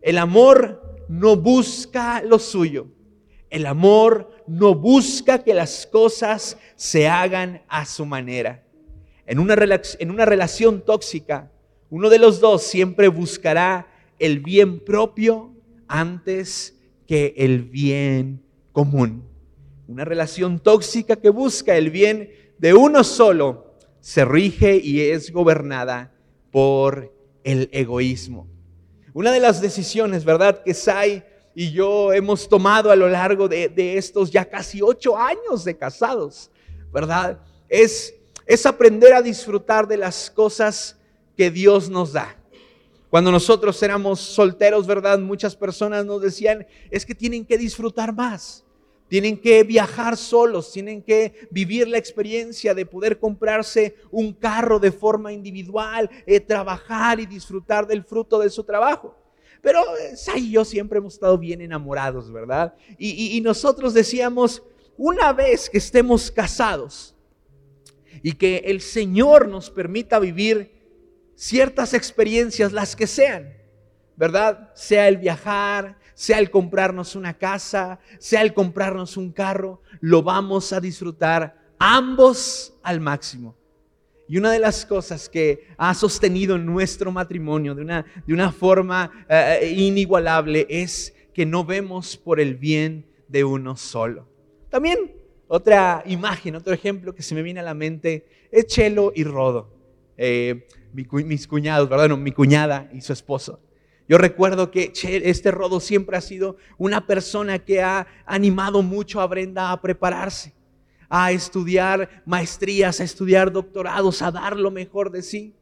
el 0.00 0.18
amor 0.18 1.04
no 1.08 1.36
busca 1.36 2.22
lo 2.22 2.38
suyo. 2.38 2.86
El 3.52 3.66
amor 3.66 4.30
no 4.46 4.74
busca 4.74 5.44
que 5.44 5.52
las 5.52 5.86
cosas 5.86 6.56
se 6.74 7.06
hagan 7.06 7.60
a 7.68 7.84
su 7.84 8.06
manera. 8.06 8.64
En 9.26 9.38
una, 9.38 9.54
en 9.98 10.10
una 10.10 10.24
relación 10.24 10.80
tóxica, 10.80 11.52
uno 11.90 12.08
de 12.08 12.18
los 12.18 12.40
dos 12.40 12.62
siempre 12.62 13.08
buscará 13.08 13.88
el 14.18 14.40
bien 14.40 14.80
propio 14.80 15.52
antes 15.86 16.78
que 17.06 17.34
el 17.36 17.64
bien 17.64 18.42
común. 18.72 19.28
Una 19.86 20.06
relación 20.06 20.58
tóxica 20.58 21.16
que 21.16 21.28
busca 21.28 21.76
el 21.76 21.90
bien 21.90 22.30
de 22.56 22.72
uno 22.72 23.04
solo 23.04 23.74
se 24.00 24.24
rige 24.24 24.76
y 24.82 25.02
es 25.02 25.30
gobernada 25.30 26.14
por 26.50 27.14
el 27.44 27.68
egoísmo. 27.70 28.48
Una 29.12 29.30
de 29.30 29.40
las 29.40 29.60
decisiones, 29.60 30.24
¿verdad?, 30.24 30.62
que 30.64 30.72
Sai 30.72 31.22
y 31.54 31.70
yo 31.72 32.12
hemos 32.12 32.48
tomado 32.48 32.90
a 32.90 32.96
lo 32.96 33.08
largo 33.08 33.48
de, 33.48 33.68
de 33.68 33.98
estos 33.98 34.30
ya 34.30 34.44
casi 34.44 34.80
ocho 34.80 35.16
años 35.16 35.64
de 35.64 35.76
casados, 35.76 36.50
¿verdad? 36.92 37.38
Es, 37.68 38.14
es 38.46 38.66
aprender 38.66 39.12
a 39.12 39.22
disfrutar 39.22 39.86
de 39.86 39.96
las 39.96 40.30
cosas 40.30 40.96
que 41.36 41.50
Dios 41.50 41.88
nos 41.88 42.12
da. 42.12 42.36
Cuando 43.10 43.30
nosotros 43.30 43.82
éramos 43.82 44.20
solteros, 44.20 44.86
¿verdad? 44.86 45.18
Muchas 45.18 45.54
personas 45.54 46.06
nos 46.06 46.22
decían, 46.22 46.66
es 46.90 47.04
que 47.04 47.14
tienen 47.14 47.44
que 47.44 47.58
disfrutar 47.58 48.14
más. 48.14 48.64
Tienen 49.08 49.38
que 49.38 49.62
viajar 49.62 50.16
solos, 50.16 50.72
tienen 50.72 51.02
que 51.02 51.46
vivir 51.50 51.86
la 51.86 51.98
experiencia 51.98 52.72
de 52.72 52.86
poder 52.86 53.18
comprarse 53.18 53.96
un 54.10 54.32
carro 54.32 54.78
de 54.78 54.90
forma 54.90 55.34
individual, 55.34 56.08
eh, 56.24 56.40
trabajar 56.40 57.20
y 57.20 57.26
disfrutar 57.26 57.86
del 57.86 58.04
fruto 58.04 58.38
de 58.38 58.48
su 58.48 58.64
trabajo. 58.64 59.14
Pero 59.62 59.80
eh, 59.96 60.16
Sai 60.16 60.48
y 60.48 60.50
yo 60.50 60.64
siempre 60.66 60.98
hemos 60.98 61.14
estado 61.14 61.38
bien 61.38 61.62
enamorados, 61.62 62.30
¿verdad? 62.30 62.74
y 62.98 63.40
nosotros 63.40 63.94
decíamos, 63.94 64.62
una 64.98 65.32
vez 65.32 65.70
que 65.70 65.78
estemos 65.78 66.30
casados 66.30 67.14
y 68.22 68.32
que 68.32 68.58
el 68.66 68.80
Señor 68.80 69.48
nos 69.48 69.70
permita 69.70 70.18
vivir 70.18 70.82
ciertas 71.34 71.94
experiencias, 71.94 72.72
las 72.72 72.94
que 72.94 73.06
sean, 73.06 73.52
¿verdad? 74.16 74.70
Sea 74.74 75.08
el 75.08 75.16
viajar, 75.16 75.98
sea 76.14 76.38
el 76.38 76.50
comprarnos 76.50 77.16
una 77.16 77.34
casa, 77.34 77.98
sea 78.18 78.42
el 78.42 78.54
comprarnos 78.54 79.16
un 79.16 79.32
carro, 79.32 79.82
lo 80.00 80.22
vamos 80.22 80.72
a 80.72 80.80
disfrutar 80.80 81.74
ambos 81.78 82.74
al 82.82 83.00
máximo. 83.00 83.56
Y 84.28 84.38
una 84.38 84.52
de 84.52 84.58
las 84.58 84.86
cosas 84.86 85.28
que 85.28 85.68
ha 85.76 85.94
sostenido 85.94 86.56
nuestro 86.58 87.12
matrimonio 87.12 87.74
de 87.74 87.82
una, 87.82 88.06
de 88.26 88.32
una 88.32 88.52
forma 88.52 89.26
eh, 89.28 89.74
inigualable 89.76 90.66
es 90.70 91.14
que 91.34 91.44
no 91.44 91.64
vemos 91.64 92.16
por 92.16 92.40
el 92.40 92.54
bien 92.54 93.06
de 93.28 93.44
uno 93.44 93.76
solo. 93.76 94.28
También 94.70 95.12
otra 95.48 96.02
imagen, 96.06 96.56
otro 96.56 96.72
ejemplo 96.72 97.14
que 97.14 97.22
se 97.22 97.34
me 97.34 97.42
viene 97.42 97.60
a 97.60 97.62
la 97.62 97.74
mente 97.74 98.26
es 98.50 98.66
Chelo 98.66 99.12
y 99.14 99.24
Rodo. 99.24 99.70
Eh, 100.16 100.66
mis 100.92 101.46
cuñados, 101.46 101.88
¿verdad? 101.88 102.08
No, 102.08 102.16
mi 102.16 102.32
cuñada 102.32 102.88
y 102.92 103.00
su 103.00 103.12
esposo. 103.12 103.60
Yo 104.08 104.18
recuerdo 104.18 104.70
que 104.70 104.92
este 104.94 105.50
Rodo 105.50 105.80
siempre 105.80 106.16
ha 106.16 106.20
sido 106.20 106.56
una 106.76 107.06
persona 107.06 107.58
que 107.58 107.82
ha 107.82 108.06
animado 108.26 108.82
mucho 108.82 109.20
a 109.20 109.26
Brenda 109.26 109.72
a 109.72 109.80
prepararse, 109.80 110.54
a 111.14 111.30
estudiar 111.30 112.22
maestrías, 112.24 112.98
a 112.98 113.04
estudiar 113.04 113.52
doctorados, 113.52 114.22
a 114.22 114.30
dar 114.30 114.56
lo 114.56 114.70
mejor 114.70 115.10
de 115.10 115.20
sí, 115.20 115.52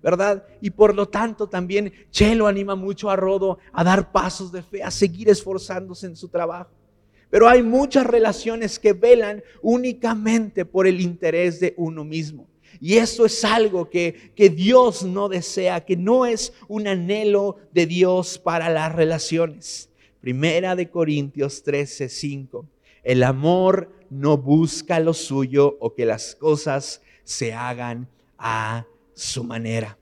¿verdad? 0.00 0.44
Y 0.60 0.70
por 0.70 0.94
lo 0.94 1.08
tanto 1.08 1.48
también 1.48 1.92
Chelo 2.12 2.46
anima 2.46 2.76
mucho 2.76 3.10
a 3.10 3.16
Rodo 3.16 3.58
a 3.72 3.82
dar 3.82 4.12
pasos 4.12 4.52
de 4.52 4.62
fe, 4.62 4.84
a 4.84 4.90
seguir 4.92 5.28
esforzándose 5.28 6.06
en 6.06 6.14
su 6.14 6.28
trabajo. 6.28 6.70
Pero 7.28 7.48
hay 7.48 7.60
muchas 7.60 8.06
relaciones 8.06 8.78
que 8.78 8.92
velan 8.92 9.42
únicamente 9.62 10.64
por 10.64 10.86
el 10.86 11.00
interés 11.00 11.58
de 11.58 11.74
uno 11.76 12.04
mismo. 12.04 12.46
Y 12.80 12.98
eso 12.98 13.26
es 13.26 13.44
algo 13.44 13.90
que, 13.90 14.32
que 14.36 14.48
Dios 14.48 15.02
no 15.02 15.28
desea, 15.28 15.84
que 15.84 15.96
no 15.96 16.24
es 16.24 16.52
un 16.68 16.86
anhelo 16.86 17.56
de 17.72 17.86
Dios 17.86 18.38
para 18.38 18.68
las 18.68 18.94
relaciones. 18.94 19.90
Primera 20.20 20.76
de 20.76 20.88
Corintios 20.88 21.64
13, 21.64 22.08
5. 22.08 22.64
El 23.02 23.22
amor 23.22 23.92
no 24.10 24.36
busca 24.36 25.00
lo 25.00 25.14
suyo 25.14 25.76
o 25.80 25.94
que 25.94 26.04
las 26.04 26.34
cosas 26.34 27.02
se 27.24 27.52
hagan 27.52 28.08
a 28.38 28.86
su 29.14 29.44
manera. 29.44 29.98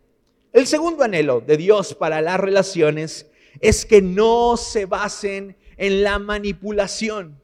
El 0.52 0.66
segundo 0.66 1.04
anhelo 1.04 1.40
de 1.40 1.56
Dios 1.56 1.94
para 1.94 2.20
las 2.20 2.40
relaciones 2.40 3.30
es 3.60 3.84
que 3.84 4.00
no 4.00 4.56
se 4.56 4.86
basen 4.86 5.56
en 5.76 6.02
la 6.02 6.18
manipulación 6.18 7.38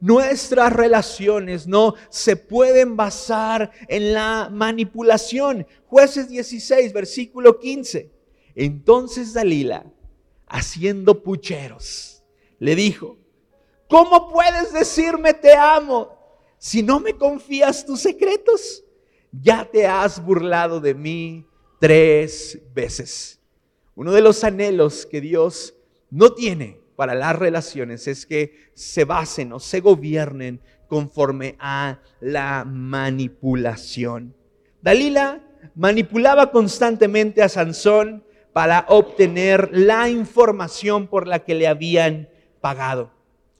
nuestras 0.00 0.72
relaciones 0.72 1.66
no 1.66 1.94
se 2.08 2.36
pueden 2.36 2.96
basar 2.96 3.72
en 3.88 4.12
la 4.12 4.48
manipulación. 4.50 5.66
Jueces 5.86 6.28
16, 6.28 6.92
versículo 6.92 7.58
15. 7.58 8.10
Entonces 8.54 9.32
Dalila, 9.32 9.84
haciendo 10.46 11.22
pucheros, 11.22 12.22
le 12.58 12.74
dijo, 12.74 13.17
¿cómo 13.88 14.28
puedes 14.28 14.72
decirme 14.72 15.34
te 15.34 15.54
amo 15.54 16.16
si 16.58 16.82
no 16.82 17.00
me 17.00 17.14
confías 17.14 17.84
tus 17.84 18.00
secretos? 18.00 18.84
Ya 19.32 19.64
te 19.64 19.86
has 19.86 20.24
burlado 20.24 20.80
de 20.80 20.94
mí 20.94 21.46
tres 21.80 22.60
veces. 22.74 23.40
Uno 23.94 24.12
de 24.12 24.20
los 24.20 24.44
anhelos 24.44 25.06
que 25.06 25.20
Dios 25.20 25.74
no 26.10 26.32
tiene 26.32 26.80
para 26.96 27.14
las 27.14 27.36
relaciones 27.36 28.06
es 28.06 28.26
que 28.26 28.70
se 28.74 29.04
basen 29.04 29.52
o 29.52 29.60
se 29.60 29.80
gobiernen 29.80 30.60
conforme 30.88 31.56
a 31.58 32.00
la 32.20 32.64
manipulación. 32.64 34.34
Dalila 34.80 35.44
manipulaba 35.74 36.50
constantemente 36.50 37.42
a 37.42 37.48
Sansón 37.48 38.24
para 38.52 38.86
obtener 38.88 39.70
la 39.72 40.08
información 40.08 41.06
por 41.06 41.26
la 41.26 41.40
que 41.40 41.54
le 41.54 41.68
habían 41.68 42.28
pagado. 42.60 43.17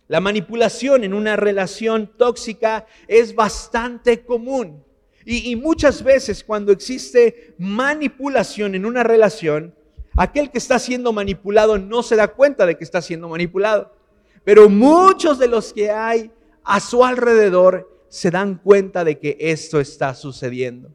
La 0.08 0.20
manipulación 0.20 1.04
en 1.04 1.12
una 1.12 1.36
relación 1.36 2.10
tóxica 2.16 2.86
es 3.06 3.34
bastante 3.34 4.24
común. 4.24 4.82
Y, 5.24 5.54
muchas 5.56 6.02
veces 6.02 6.42
cuando 6.42 6.72
existe 6.72 7.54
manipulación 7.58 8.74
en 8.74 8.86
una 8.86 9.02
relación, 9.02 9.74
aquel 10.16 10.50
que 10.50 10.56
está 10.56 10.78
siendo 10.78 11.12
manipulado 11.12 11.76
no 11.76 12.02
se 12.02 12.16
da 12.16 12.28
cuenta 12.28 12.64
de 12.64 12.78
que 12.78 12.84
está 12.84 13.02
siendo 13.02 13.28
manipulado. 13.28 13.94
Pero 14.42 14.70
muchos 14.70 15.38
de 15.38 15.48
los 15.48 15.74
que 15.74 15.90
hay 15.90 16.30
a 16.64 16.80
su 16.80 17.04
alrededor 17.04 18.02
se 18.08 18.30
dan 18.30 18.56
cuenta 18.56 19.04
de 19.04 19.18
que 19.18 19.36
esto 19.38 19.78
está 19.80 20.14
sucediendo. 20.14 20.90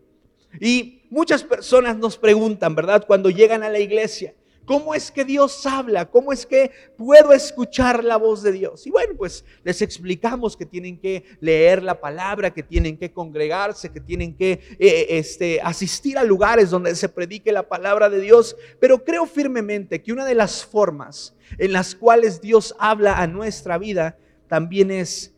Y 0.60 1.04
muchas 1.12 1.44
personas 1.44 1.96
nos 1.98 2.18
preguntan, 2.18 2.74
¿verdad? 2.74 3.06
Cuando 3.06 3.30
llegan 3.30 3.62
a 3.62 3.70
la 3.70 3.80
iglesia, 3.80 4.34
¿cómo 4.66 4.94
es 4.94 5.12
que 5.12 5.26
Dios 5.26 5.66
habla? 5.66 6.10
¿Cómo 6.10 6.32
es 6.32 6.46
que 6.46 6.72
puedo 6.98 7.34
escuchar 7.34 8.04
la 8.04 8.18
voz 8.18 8.44
de 8.44 8.52
Dios? 8.52 8.86
Y 8.88 8.92
bueno, 8.92 9.14
pues 9.18 9.44
les 9.64 9.82
explicamos 9.82 10.56
que 10.56 10.66
tienen 10.66 11.00
que 11.00 11.24
leer 11.40 11.84
la 11.84 12.00
palabra, 12.00 12.54
que 12.54 12.64
tienen 12.64 12.98
que 12.98 13.12
congregarse, 13.12 13.92
que 13.92 14.00
tienen 14.00 14.36
que 14.36 14.62
eh, 14.80 15.08
este, 15.10 15.62
asistir 15.62 16.18
a 16.18 16.24
lugares 16.24 16.70
donde 16.70 16.96
se 16.96 17.10
predique 17.10 17.52
la 17.52 17.68
palabra 17.68 18.10
de 18.10 18.20
Dios. 18.20 18.56
Pero 18.80 19.04
creo 19.04 19.26
firmemente 19.26 20.02
que 20.02 20.14
una 20.14 20.26
de 20.26 20.36
las 20.36 20.66
formas 20.66 21.36
en 21.58 21.74
las 21.74 21.96
cuales 21.96 22.42
Dios 22.42 22.76
habla 22.80 23.22
a 23.22 23.28
nuestra 23.28 23.78
vida 23.78 24.18
también 24.48 24.92
es 24.92 25.34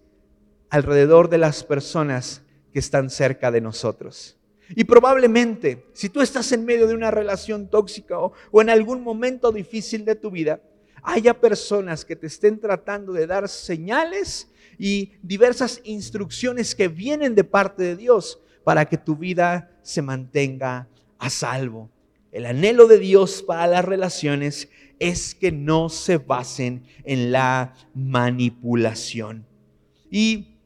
alrededor 0.69 1.29
de 1.29 1.37
las 1.37 1.63
personas 1.63 2.43
que 2.73 2.79
están 2.79 3.09
cerca 3.09 3.51
de 3.51 3.61
nosotros. 3.61 4.37
Y 4.69 4.83
probablemente, 4.85 5.85
si 5.93 6.09
tú 6.09 6.21
estás 6.21 6.51
en 6.51 6.65
medio 6.65 6.87
de 6.87 6.95
una 6.95 7.11
relación 7.11 7.69
tóxica 7.69 8.17
o, 8.19 8.61
en 8.61 8.69
algún 8.69 9.03
momento 9.03 9.51
difícil 9.51 10.05
de 10.05 10.15
tu 10.15 10.31
vida, 10.31 10.61
haya 11.03 11.39
personas 11.39 12.03
que 12.03 12.15
te 12.15 12.27
estén 12.27 12.59
tratando 12.59 13.13
de 13.13 13.27
dar 13.27 13.47
señales 13.47 14.49
y 14.79 15.11
diversas 15.21 15.81
instrucciones 15.83 16.73
que 16.73 16.87
vienen 16.87 17.35
de 17.35 17.43
parte 17.43 17.83
de 17.83 17.95
Dios 17.95 18.39
para 18.63 18.85
que 18.85 18.97
tu 18.97 19.15
vida 19.15 19.71
se 19.83 20.01
mantenga 20.01 20.87
a 21.19 21.29
salvo. 21.29 21.91
El 22.31 22.45
anhelo 22.47 22.87
de 22.87 22.97
Dios 22.97 23.43
para 23.43 23.67
las 23.67 23.85
relaciones 23.85 24.67
es 24.99 25.35
que 25.35 25.51
no 25.51 25.89
se 25.89 26.17
basen 26.17 26.83
en 27.03 27.31
la 27.31 27.75
manipulación. 27.93 29.45
Y 30.09 30.57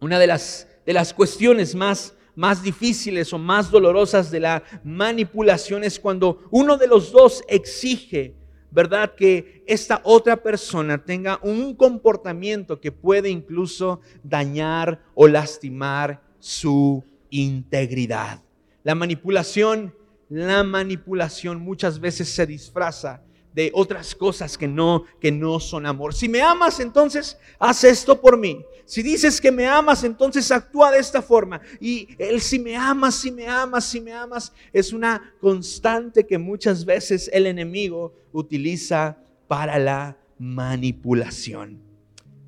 una 0.00 0.18
de 0.18 0.26
las, 0.26 0.68
de 0.84 0.92
las 0.92 1.14
cuestiones 1.14 1.74
más, 1.74 2.14
más 2.36 2.62
difíciles 2.62 3.32
o 3.32 3.38
más 3.38 3.70
dolorosas 3.70 4.30
de 4.30 4.40
la 4.40 4.62
manipulación 4.84 5.82
es 5.82 5.98
cuando 5.98 6.46
uno 6.50 6.76
de 6.76 6.86
los 6.86 7.10
dos 7.10 7.42
exige, 7.48 8.34
¿verdad? 8.70 9.14
Que 9.16 9.64
esta 9.66 10.00
otra 10.04 10.36
persona 10.36 11.04
tenga 11.04 11.40
un 11.42 11.74
comportamiento 11.74 12.80
que 12.80 12.92
puede 12.92 13.30
incluso 13.30 14.00
dañar 14.22 15.02
o 15.14 15.26
lastimar 15.26 16.22
su 16.38 17.02
integridad. 17.30 18.42
La 18.84 18.94
manipulación, 18.94 19.94
la 20.28 20.62
manipulación 20.62 21.60
muchas 21.60 21.98
veces 21.98 22.28
se 22.28 22.46
disfraza 22.46 23.25
de 23.56 23.70
otras 23.72 24.14
cosas 24.14 24.58
que 24.58 24.68
no, 24.68 25.04
que 25.18 25.32
no 25.32 25.58
son 25.60 25.86
amor. 25.86 26.12
Si 26.12 26.28
me 26.28 26.42
amas, 26.42 26.78
entonces 26.78 27.38
haz 27.58 27.84
esto 27.84 28.20
por 28.20 28.36
mí. 28.36 28.62
Si 28.84 29.02
dices 29.02 29.40
que 29.40 29.50
me 29.50 29.66
amas, 29.66 30.04
entonces 30.04 30.50
actúa 30.50 30.90
de 30.90 30.98
esta 30.98 31.22
forma. 31.22 31.62
Y 31.80 32.06
el 32.18 32.42
si 32.42 32.58
me 32.58 32.76
amas, 32.76 33.14
si 33.14 33.32
me 33.32 33.48
amas, 33.48 33.86
si 33.86 33.98
me 34.02 34.12
amas, 34.12 34.52
es 34.74 34.92
una 34.92 35.34
constante 35.40 36.26
que 36.26 36.36
muchas 36.36 36.84
veces 36.84 37.30
el 37.32 37.46
enemigo 37.46 38.12
utiliza 38.30 39.16
para 39.48 39.78
la 39.78 40.18
manipulación. 40.38 41.80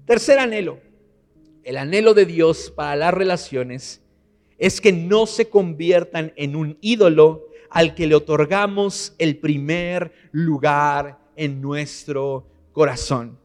Tercer 0.05 0.39
anhelo, 0.39 0.79
el 1.65 1.79
anhelo 1.79 2.13
de 2.13 2.27
Dios 2.27 2.71
para 2.71 2.97
las 2.97 3.15
relaciones 3.15 4.03
es 4.59 4.83
que 4.83 4.93
no 4.93 5.25
se 5.25 5.49
conviertan 5.49 6.35
en 6.37 6.55
un 6.55 6.77
ídolo 6.83 7.48
al 7.71 7.95
que 7.95 8.07
le 8.07 8.15
otorgamos 8.15 9.15
el 9.19 9.37
primer 9.37 10.13
lugar 10.33 11.19
en 11.37 11.61
nuestro 11.61 12.47
corazón. 12.73 13.39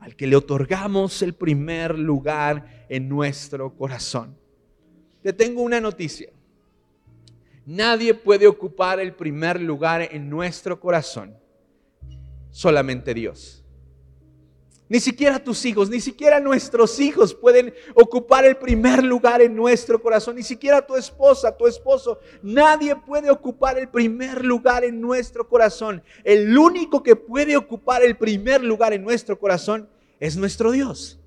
Al 0.00 0.14
que 0.14 0.26
le 0.26 0.36
otorgamos 0.36 1.22
el 1.22 1.34
primer 1.34 1.98
lugar 1.98 2.86
en 2.88 3.08
nuestro 3.08 3.74
corazón. 3.76 4.36
Te 5.22 5.32
tengo 5.32 5.62
una 5.62 5.80
noticia. 5.80 6.30
Nadie 7.66 8.14
puede 8.14 8.46
ocupar 8.46 8.98
el 9.00 9.12
primer 9.12 9.60
lugar 9.60 10.08
en 10.10 10.30
nuestro 10.30 10.80
corazón, 10.80 11.36
solamente 12.50 13.12
Dios. 13.12 13.62
Ni 14.88 15.00
siquiera 15.00 15.38
tus 15.38 15.66
hijos, 15.66 15.90
ni 15.90 16.00
siquiera 16.00 16.40
nuestros 16.40 16.98
hijos 16.98 17.34
pueden 17.34 17.74
ocupar 17.94 18.46
el 18.46 18.56
primer 18.56 19.04
lugar 19.04 19.42
en 19.42 19.54
nuestro 19.54 20.00
corazón. 20.00 20.36
Ni 20.36 20.42
siquiera 20.42 20.86
tu 20.86 20.96
esposa, 20.96 21.54
tu 21.54 21.66
esposo. 21.66 22.18
Nadie 22.42 22.96
puede 22.96 23.30
ocupar 23.30 23.78
el 23.78 23.88
primer 23.88 24.42
lugar 24.42 24.84
en 24.84 24.98
nuestro 25.00 25.46
corazón. 25.46 26.02
El 26.24 26.56
único 26.56 27.02
que 27.02 27.16
puede 27.16 27.56
ocupar 27.56 28.02
el 28.02 28.16
primer 28.16 28.64
lugar 28.64 28.94
en 28.94 29.04
nuestro 29.04 29.38
corazón 29.38 29.90
es 30.20 30.38
nuestro 30.38 30.72
Dios. 30.72 31.20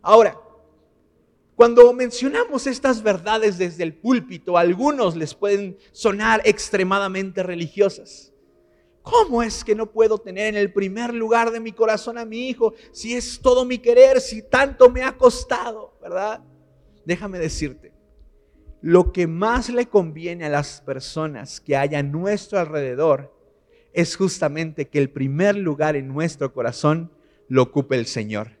Ahora, 0.00 0.40
cuando 1.54 1.92
mencionamos 1.92 2.66
estas 2.66 3.02
verdades 3.02 3.58
desde 3.58 3.82
el 3.82 3.94
púlpito, 3.94 4.56
a 4.56 4.60
algunos 4.60 5.16
les 5.16 5.34
pueden 5.34 5.76
sonar 5.92 6.40
extremadamente 6.44 7.42
religiosas. 7.42 8.32
¿Cómo 9.06 9.40
es 9.40 9.62
que 9.62 9.76
no 9.76 9.86
puedo 9.86 10.18
tener 10.18 10.48
en 10.48 10.56
el 10.56 10.72
primer 10.72 11.14
lugar 11.14 11.52
de 11.52 11.60
mi 11.60 11.70
corazón 11.70 12.18
a 12.18 12.24
mi 12.24 12.48
hijo 12.48 12.74
si 12.90 13.14
es 13.14 13.38
todo 13.40 13.64
mi 13.64 13.78
querer, 13.78 14.20
si 14.20 14.42
tanto 14.42 14.90
me 14.90 15.04
ha 15.04 15.16
costado, 15.16 15.96
verdad? 16.02 16.42
Déjame 17.04 17.38
decirte, 17.38 17.92
lo 18.80 19.12
que 19.12 19.28
más 19.28 19.68
le 19.68 19.86
conviene 19.86 20.44
a 20.44 20.48
las 20.48 20.80
personas 20.80 21.60
que 21.60 21.76
hay 21.76 21.94
a 21.94 22.02
nuestro 22.02 22.58
alrededor 22.58 23.32
es 23.92 24.16
justamente 24.16 24.88
que 24.88 24.98
el 24.98 25.08
primer 25.08 25.54
lugar 25.54 25.94
en 25.94 26.08
nuestro 26.08 26.52
corazón 26.52 27.12
lo 27.46 27.62
ocupe 27.62 27.94
el 27.94 28.06
Señor. 28.06 28.56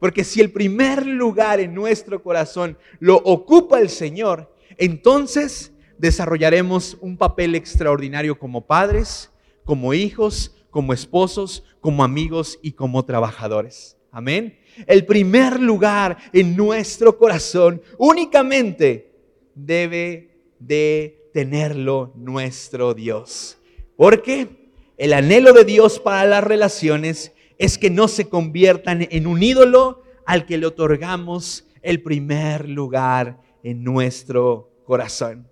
Porque 0.00 0.24
si 0.24 0.40
el 0.40 0.50
primer 0.50 1.06
lugar 1.06 1.60
en 1.60 1.72
nuestro 1.72 2.20
corazón 2.20 2.76
lo 2.98 3.18
ocupa 3.18 3.78
el 3.78 3.90
Señor, 3.90 4.52
entonces 4.76 5.70
desarrollaremos 5.98 6.98
un 7.00 7.16
papel 7.16 7.54
extraordinario 7.54 8.40
como 8.40 8.66
padres, 8.66 9.30
como 9.68 9.92
hijos, 9.92 10.56
como 10.70 10.94
esposos, 10.94 11.62
como 11.82 12.02
amigos 12.02 12.58
y 12.62 12.72
como 12.72 13.04
trabajadores. 13.04 13.98
Amén. 14.10 14.58
El 14.86 15.04
primer 15.04 15.60
lugar 15.60 16.16
en 16.32 16.56
nuestro 16.56 17.18
corazón 17.18 17.82
únicamente 17.98 19.12
debe 19.54 20.54
de 20.58 21.28
tenerlo 21.34 22.14
nuestro 22.16 22.94
Dios. 22.94 23.58
Porque 23.94 24.70
el 24.96 25.12
anhelo 25.12 25.52
de 25.52 25.64
Dios 25.64 26.00
para 26.00 26.24
las 26.24 26.42
relaciones 26.42 27.34
es 27.58 27.76
que 27.76 27.90
no 27.90 28.08
se 28.08 28.30
conviertan 28.30 29.06
en 29.10 29.26
un 29.26 29.42
ídolo 29.42 30.02
al 30.24 30.46
que 30.46 30.56
le 30.56 30.64
otorgamos 30.64 31.66
el 31.82 32.02
primer 32.02 32.70
lugar 32.70 33.38
en 33.62 33.84
nuestro 33.84 34.70
corazón. 34.86 35.46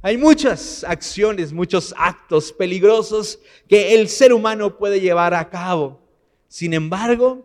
Hay 0.00 0.16
muchas 0.16 0.84
acciones, 0.84 1.52
muchos 1.52 1.92
actos 1.96 2.52
peligrosos 2.52 3.40
que 3.66 3.96
el 3.96 4.08
ser 4.08 4.32
humano 4.32 4.78
puede 4.78 5.00
llevar 5.00 5.34
a 5.34 5.50
cabo. 5.50 6.00
Sin 6.46 6.72
embargo, 6.72 7.44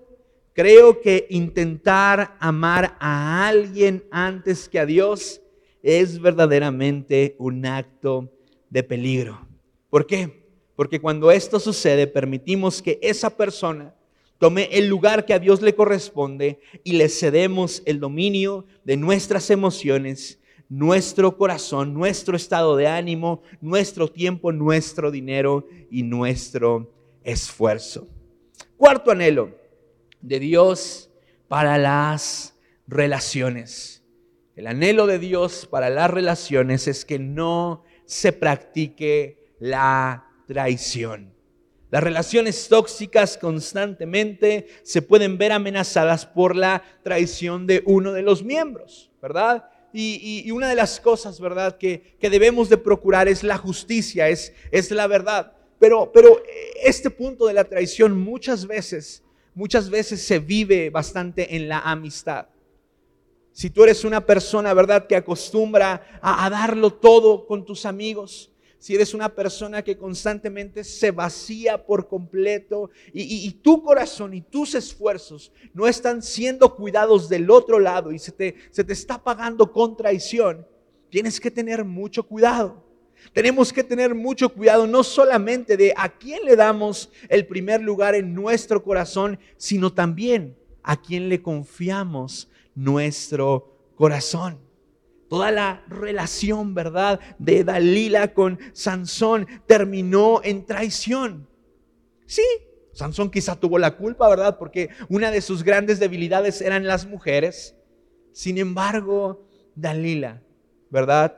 creo 0.53 1.01
que 1.01 1.25
intentar 1.31 2.37
amar 2.39 2.95
a 2.99 3.47
alguien 3.47 4.03
antes 4.11 4.69
que 4.69 4.77
a 4.77 4.85
Dios 4.85 5.41
es 5.81 6.21
verdaderamente 6.21 7.35
un 7.39 7.65
acto 7.65 8.31
de 8.69 8.83
peligro. 8.83 9.47
¿Por 9.89 10.05
qué? 10.05 10.43
Porque 10.75 11.01
cuando 11.01 11.31
esto 11.31 11.59
sucede, 11.59 12.05
permitimos 12.05 12.83
que 12.83 12.99
esa 13.01 13.35
persona 13.35 13.95
tome 14.37 14.69
el 14.71 14.87
lugar 14.87 15.25
que 15.25 15.33
a 15.33 15.39
Dios 15.39 15.59
le 15.63 15.73
corresponde 15.73 16.59
y 16.83 16.93
le 16.93 17.09
cedemos 17.09 17.81
el 17.87 17.99
dominio 17.99 18.67
de 18.83 18.95
nuestras 18.95 19.49
emociones 19.49 20.39
nuestro 20.73 21.37
corazón, 21.37 21.93
nuestro 21.93 22.35
estado 22.35 22.75
de 22.75 22.87
ánimo, 22.87 23.43
nuestro 23.61 24.07
tiempo, 24.07 24.51
nuestro 24.51 25.11
dinero 25.11 25.67
y 25.91 26.01
nuestro 26.01 26.91
esfuerzo. 27.23 28.07
Cuarto 28.75 29.11
anhelo 29.11 29.51
de 30.19 30.39
Dios 30.39 31.11
para 31.47 31.77
las 31.77 32.57
relaciones. 32.87 34.03
El 34.55 34.65
anhelo 34.65 35.05
de 35.05 35.19
Dios 35.19 35.67
para 35.69 35.91
las 35.91 36.09
relaciones 36.09 36.87
es 36.87 37.05
que 37.05 37.19
no 37.19 37.83
se 38.05 38.33
practique 38.33 39.53
la 39.59 40.25
traición. 40.47 41.35
Las 41.91 42.03
relaciones 42.03 42.67
tóxicas 42.67 43.37
constantemente 43.37 44.65
se 44.81 45.03
pueden 45.03 45.37
ver 45.37 45.51
amenazadas 45.51 46.25
por 46.25 46.55
la 46.55 46.81
traición 47.03 47.67
de 47.67 47.83
uno 47.85 48.11
de 48.11 48.23
los 48.23 48.43
miembros, 48.43 49.11
¿verdad? 49.21 49.69
Y, 49.93 50.49
una 50.51 50.67
de 50.67 50.75
las 50.75 50.99
cosas, 50.99 51.39
¿verdad?, 51.39 51.77
que, 51.77 52.17
debemos 52.19 52.67
de 52.67 52.77
procurar 52.77 53.27
es 53.27 53.43
la 53.43 53.57
justicia, 53.57 54.27
es, 54.27 54.53
es 54.71 54.89
la 54.89 55.07
verdad. 55.07 55.53
Pero, 55.79 56.11
pero 56.11 56.41
este 56.81 57.09
punto 57.09 57.45
de 57.45 57.53
la 57.53 57.63
traición 57.63 58.19
muchas 58.19 58.65
veces, 58.65 59.23
muchas 59.53 59.89
veces 59.89 60.25
se 60.25 60.39
vive 60.39 60.89
bastante 60.89 61.55
en 61.55 61.67
la 61.67 61.79
amistad. 61.79 62.47
Si 63.51 63.69
tú 63.69 63.83
eres 63.83 64.03
una 64.03 64.25
persona, 64.25 64.73
¿verdad?, 64.73 65.05
que 65.05 65.15
acostumbra 65.15 66.19
a, 66.21 66.49
darlo 66.49 66.91
todo 66.91 67.45
con 67.45 67.63
tus 67.63 67.85
amigos, 67.85 68.51
si 68.83 68.95
eres 68.95 69.13
una 69.13 69.29
persona 69.33 69.81
que 69.81 69.97
constantemente 69.97 70.83
se 70.83 71.11
vacía 71.11 71.85
por 71.85 72.09
completo 72.09 72.89
y, 73.13 73.49
tu 73.63 73.81
corazón 73.81 74.33
y 74.33 74.41
tus 74.41 74.75
esfuerzos 74.75 75.53
no 75.73 75.87
están 75.87 76.21
siendo 76.21 76.75
cuidados 76.75 77.29
del 77.29 77.49
otro 77.49 77.79
lado 77.79 78.11
y 78.11 78.19
se 78.19 78.33
te, 78.33 78.55
se 78.71 78.83
te 78.83 78.91
está 78.91 79.23
pagando 79.23 79.71
con 79.71 79.95
traición, 79.95 80.67
tienes 81.09 81.39
que 81.39 81.49
tener 81.49 81.85
mucho 81.85 82.23
cuidado. 82.23 82.83
Tenemos 83.31 83.71
que 83.71 83.85
tener 83.85 84.13
mucho 84.13 84.49
cuidado 84.49 84.85
no 84.85 85.01
solamente 85.01 85.77
de 85.77 85.93
a 85.95 86.09
quién 86.09 86.43
le 86.43 86.57
damos 86.57 87.09
el 87.29 87.47
primer 87.47 87.81
lugar 87.81 88.15
en 88.15 88.33
nuestro 88.33 88.83
corazón, 88.83 89.39
sino 89.55 89.93
también 89.93 90.57
a 90.81 91.01
quién 91.01 91.29
le 91.29 91.41
confiamos 91.41 92.49
nuestro 92.75 93.77
corazón. 93.95 94.72
Toda 95.33 95.49
la 95.49 95.83
relación, 95.87 96.75
¿verdad?, 96.75 97.19
de 97.39 97.63
Dalila 97.63 98.35
con 98.35 98.59
Sansón 98.73 99.47
terminó 99.65 100.41
en 100.43 100.63
traición. 100.63 101.49
Sí, 102.27 102.43
Sansón 102.91 103.31
quizá 103.31 103.59
tuvo 103.59 103.79
la 103.79 103.97
culpa, 103.97 104.29
¿verdad? 104.29 104.59
Porque 104.59 104.91
una 105.09 105.31
de 105.31 105.41
sus 105.41 105.63
grandes 105.63 105.99
debilidades 105.99 106.61
eran 106.61 106.85
las 106.85 107.07
mujeres. 107.07 107.75
Sin 108.31 108.59
embargo, 108.59 109.47
Dalila, 109.73 110.43
¿verdad? 110.91 111.35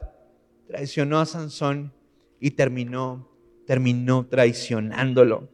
Traicionó 0.67 1.21
a 1.21 1.25
Sansón 1.25 1.93
y 2.41 2.51
terminó, 2.51 3.31
terminó 3.65 4.27
traicionándolo. 4.27 5.47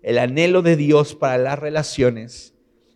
El 0.00 0.18
anhelo 0.18 0.62
de 0.62 0.76
Dios 0.76 1.16
para 1.16 1.38
las 1.38 1.58
relaciones 1.58 2.54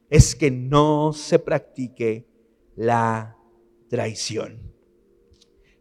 es 0.09 0.37
que 0.37 0.53
no 0.53 1.13
se 1.13 1.41
practique 1.41 2.29
la 2.77 3.37
traición. 3.89 4.74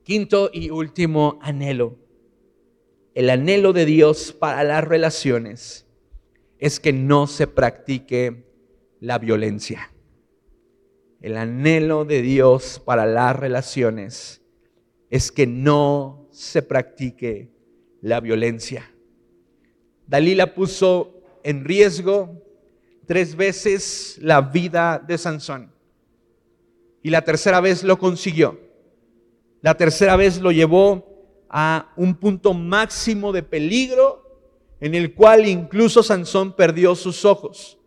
Quinto 0.04 0.50
y 0.52 0.70
último 0.70 1.40
anhelo. 1.42 1.98
El 3.14 3.30
anhelo 3.30 3.72
de 3.72 3.86
Dios 3.86 4.34
para 4.34 4.64
las 4.64 4.84
relaciones 4.84 5.86
es 6.60 6.80
que 6.80 6.92
no 6.92 7.26
se 7.28 7.48
practique 7.48 8.46
la 9.00 9.18
violencia. 9.18 9.92
El 11.22 11.38
anhelo 11.38 12.04
de 12.04 12.22
Dios 12.22 12.82
para 12.84 13.06
las 13.06 13.36
relaciones 13.36 14.42
es 15.10 15.32
que 15.32 15.48
no 15.48 16.28
se 16.32 16.62
practique 16.62 17.50
la 18.02 18.20
violencia. 18.20 18.92
Dalila 20.06 20.54
puso 20.54 21.22
en 21.44 21.64
riesgo 21.64 22.44
tres 23.06 23.38
veces 23.38 24.18
la 24.22 24.42
vida 24.42 25.02
de 25.06 25.18
Sansón. 25.18 25.72
Y 27.02 27.10
la 27.10 27.22
tercera 27.22 27.62
vez 27.62 27.84
lo 27.84 27.98
consiguió. 27.98 28.63
La 29.64 29.76
tercera 29.76 30.18
vez 30.18 30.42
lo 30.42 30.52
llevó 30.52 31.08
a 31.50 31.94
un 31.96 32.16
punto 32.16 32.54
máximo 32.54 33.32
de 33.32 33.44
peligro 33.44 34.22
en 34.82 34.94
el 34.94 35.14
cual 35.14 35.48
incluso 35.48 36.04
Sansón 36.04 36.54
perdió 36.54 36.96
sus 36.96 37.24
ojos 37.24 37.80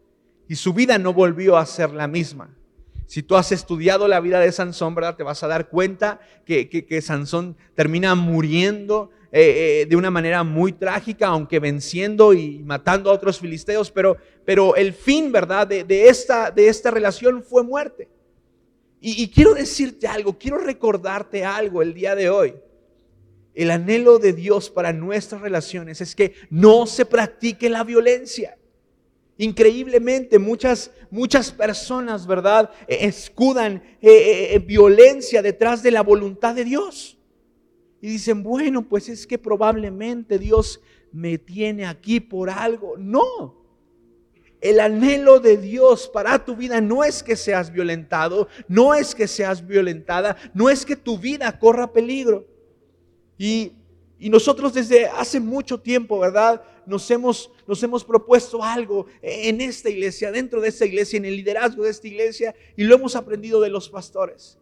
y 0.49 0.55
su 0.55 0.73
vida 0.73 0.97
no 0.97 1.12
volvió 1.12 1.59
a 1.59 1.67
ser 1.67 1.91
la 1.91 2.09
misma. 2.09 2.57
Si 3.05 3.23
tú 3.23 3.37
has 3.37 3.53
estudiado 3.53 4.09
la 4.09 4.21
vida 4.21 4.41
de 4.41 4.51
Sansón, 4.53 4.95
¿verdad? 4.95 5.17
Te 5.17 5.23
vas 5.23 5.43
a 5.43 5.49
dar 5.49 5.69
cuenta 5.69 6.19
que, 6.47 6.99
Sansón 7.03 7.59
termina 7.75 8.15
muriendo 8.15 9.11
eh, 9.31 9.83
eh, 9.83 9.87
de 9.87 9.97
una 9.97 10.11
manera 10.11 10.45
muy 10.45 10.73
trágica, 10.73 11.27
aunque 11.27 11.61
venciendo 11.61 12.33
y 12.33 12.61
matando 12.61 13.11
a 13.11 13.12
otros 13.12 13.39
filisteos, 13.39 13.91
pero, 13.91 14.17
pero 14.47 14.77
el 14.77 14.95
fin, 14.95 15.31
¿verdad? 15.31 15.67
De, 15.67 16.09
esta, 16.09 16.51
de 16.51 16.69
esta 16.69 16.91
relación 16.91 17.43
fue 17.43 17.62
muerte. 17.62 18.09
Y, 19.00 19.28
quiero 19.28 19.54
decirte 19.54 20.06
algo, 20.06 20.38
quiero 20.38 20.59
recordarte 20.59 21.44
algo 21.44 21.82
el 21.82 21.92
día 21.92 22.14
de 22.14 22.30
hoy. 22.30 22.54
El 23.54 23.70
anhelo 23.70 24.18
de 24.18 24.32
Dios 24.32 24.70
para 24.70 24.92
nuestras 24.92 25.40
relaciones 25.40 26.00
es 26.00 26.14
que 26.14 26.35
no 26.50 26.87
se 26.87 27.04
practique 27.04 27.68
la 27.68 27.85
violencia. 27.85 28.56
Increíblemente, 29.38 30.38
muchas, 30.38 30.90
muchas 31.11 31.52
personas, 31.52 32.26
¿verdad?, 32.26 32.70
eh, 32.88 32.98
escudan 33.02 33.82
eh, 34.00 34.54
eh, 34.54 34.59
violencia 34.61 35.42
detrás 35.42 35.82
de 35.82 35.90
la 35.90 36.02
voluntad 36.02 36.54
de 36.54 36.64
Dios. 36.64 37.18
Y 38.00 38.09
dicen, 38.09 38.42
bueno, 38.42 38.88
pues 38.88 39.09
es 39.09 39.26
que 39.26 39.38
probablemente 39.38 40.38
Dios 40.38 40.80
me 41.12 41.38
tiene 41.38 41.87
aquí 41.87 42.20
por 42.20 42.48
algo. 42.48 42.96
No. 42.96 43.65
El 44.61 44.81
anhelo 44.81 45.38
de 45.40 45.57
Dios 45.57 46.09
para 46.09 46.45
tu 46.45 46.57
vida 46.57 46.81
no 46.81 47.05
es 47.05 47.23
que 47.23 47.37
seas 47.37 47.73
violentado, 47.73 48.49
no 48.69 48.95
es 48.95 49.14
que 49.14 49.29
seas 49.29 49.66
violentada, 49.66 50.37
no 50.55 50.71
es 50.71 50.85
que 50.87 50.97
tu 50.97 51.19
vida 51.19 51.59
corra 51.59 51.92
peligro. 51.92 52.47
Y, 53.38 53.73
nosotros 54.19 54.73
desde 54.73 55.07
hace 55.07 55.38
mucho 55.38 55.79
tiempo, 55.79 56.19
¿verdad? 56.19 56.62
nos 56.87 57.11
hemos, 57.11 57.51
nos 57.66 57.83
hemos 57.83 58.03
propuesto 58.03 58.62
algo 58.62 59.07
en 59.21 59.61
esta 59.61 59.90
iglesia, 59.90 60.33
dentro 60.33 60.61
de 60.61 60.69
esta 60.69 60.87
iglesia, 60.87 61.19
en 61.19 61.27
el 61.27 61.37
liderazgo 61.37 61.85
de 61.85 61.90
esta 61.90 62.09
iglesia, 62.09 62.55
y 62.77 62.85
lo 62.85 62.95
hemos 62.95 63.14
aprendido 63.14 63.61
de 63.61 63.69
los 63.69 63.90
pastores. 63.90 64.59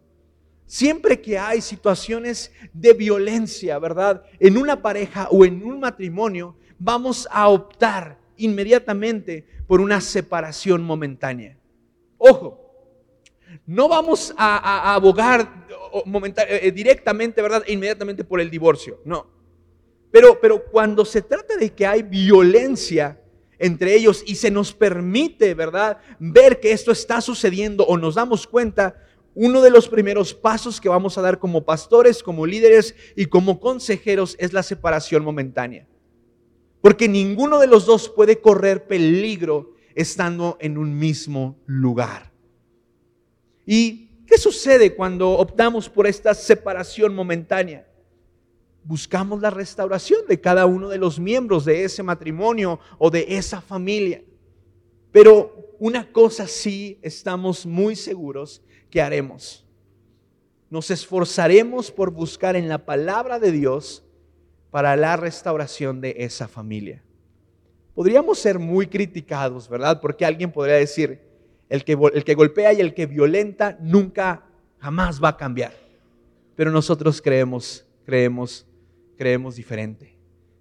Siempre 0.67 1.21
que 1.21 1.39
hay 1.39 1.61
situaciones 1.61 2.51
de 2.73 2.95
violencia, 2.95 3.79
¿verdad? 3.79 4.25
En 4.41 4.57
una 4.57 4.81
pareja 4.81 5.29
o 5.31 5.45
en 5.45 5.63
un 5.63 5.81
matrimonio, 5.81 6.57
vamos 6.79 7.29
a 7.31 7.49
optar 7.49 8.19
inmediatamente 8.37 9.47
por 9.67 9.81
una 9.81 10.01
separación 10.01 10.83
momentánea. 10.83 11.59
Ojo, 12.19 12.65
no 13.67 13.89
vamos 13.89 14.35
a, 14.37 14.95
abogar 14.95 15.67
eh, 16.49 16.73
directamente, 16.73 17.41
¿verdad? 17.41 17.65
Inmediatamente 17.67 18.25
por 18.25 18.41
el 18.41 18.51
divorcio, 18.51 19.01
no. 19.05 19.27
Pero, 20.11 20.39
pero 20.41 20.65
cuando 20.65 21.05
se 21.05 21.23
trata 21.23 21.57
de 21.57 21.71
que 21.71 21.87
hay 21.87 22.03
violencia 22.03 23.21
entre 23.59 23.95
ellos 23.95 24.23
y 24.27 24.35
se 24.35 24.51
nos 24.51 24.73
permite, 24.73 25.55
¿verdad?, 25.55 25.99
ver 26.19 26.61
que 26.61 26.73
esto 26.73 26.93
está 26.93 27.21
sucediendo 27.21 27.85
o 27.85 27.97
nos 27.97 28.17
damos 28.17 28.47
cuenta, 28.47 28.97
uno 29.35 29.63
de 29.63 29.71
los 29.71 29.89
primeros 29.89 30.35
pasos 30.35 30.81
que 30.81 30.89
vamos 30.89 31.19
a 31.19 31.23
dar 31.23 31.39
como 31.39 31.65
pastores, 31.65 32.23
como 32.23 32.47
líderes 32.47 32.95
y 33.17 33.27
como 33.27 33.61
consejeros 33.61 34.37
es 34.39 34.53
la 34.53 34.63
separación 34.63 35.25
momentánea. 35.25 35.87
Porque 36.85 37.09
ninguno 37.09 37.59
de 37.61 37.67
los 37.67 37.87
dos 37.87 38.11
puede 38.11 38.43
correr 38.43 38.87
peligro 38.87 39.73
estando 39.95 40.59
en 40.61 40.77
un 40.77 40.99
mismo 40.99 41.57
lugar. 41.65 42.31
¿Y 43.65 44.11
qué 44.27 44.37
sucede 44.37 44.95
cuando 44.95 45.31
optamos 45.31 45.89
por 45.89 46.07
esta 46.07 46.35
separación 46.35 47.15
momentánea? 47.15 47.87
buscamos 48.85 49.41
la 49.41 49.51
restauración 49.51 50.27
de 50.29 50.41
cada 50.41 50.67
uno 50.67 50.89
de 50.89 50.99
los 50.99 51.19
miembros 51.19 51.65
de 51.65 51.85
ese 51.85 52.03
matrimonio 52.03 52.79
o 52.99 53.11
de 53.11 53.25
esa 53.37 53.61
familia. 53.61 54.23
Pero 55.11 55.75
una 55.79 56.13
cosa 56.13 56.47
sí 56.47 56.99
estamos 57.03 57.65
muy 57.67 57.97
seguros 57.97 58.63
que 58.91 59.01
haremos. 59.01 59.65
Nos 60.71 60.91
esforzaremos 60.91 61.91
por 61.91 62.11
buscar 62.11 62.57
en 62.57 62.69
la 62.69 62.85
palabra 62.85 63.39
de 63.39 63.53
Dios 63.53 64.04
para 64.75 64.97
la 64.97 65.17
restauración 65.17 66.01
de 66.01 66.17
esa 66.19 66.49
familia. 66.49 67.01
Podríamos 67.95 68.41
ser 68.41 68.59
muy 68.59 68.89
criticados, 68.89 69.69
¿verdad? 69.69 70.01
Porque 70.01 70.25
alguien 70.25 70.51
podría 70.51 70.75
decir, 70.75 71.21
el 71.69 71.85
que, 71.85 71.97
el 72.13 72.25
que 72.25 72.35
golpea 72.35 72.73
y 72.73 72.81
el 72.81 72.93
que 72.93 73.07
violenta 73.07 73.79
nunca, 73.81 74.43
jamás 74.81 75.23
va 75.23 75.29
a 75.29 75.37
cambiar. 75.37 75.73
Pero 76.57 76.73
nosotros 76.73 77.23
creemos, 77.23 77.87
creemos 78.05 78.67
creemos 79.17 79.55
diferente. 79.55 80.19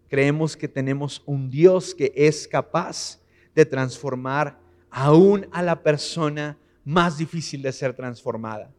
Creemos 0.09 0.55
que 0.55 0.67
tenemos 0.67 1.23
un 1.25 1.49
Dios 1.49 1.95
que 1.95 2.13
es 2.15 2.47
capaz 2.47 3.19
de 3.55 3.65
transformar 3.65 4.59
aún 4.91 5.47
a 5.51 5.63
la 5.63 5.81
persona 5.81 6.55
más 6.85 7.17
difícil 7.17 7.63
de 7.63 7.71
ser 7.71 7.95
transformada. 7.95 8.71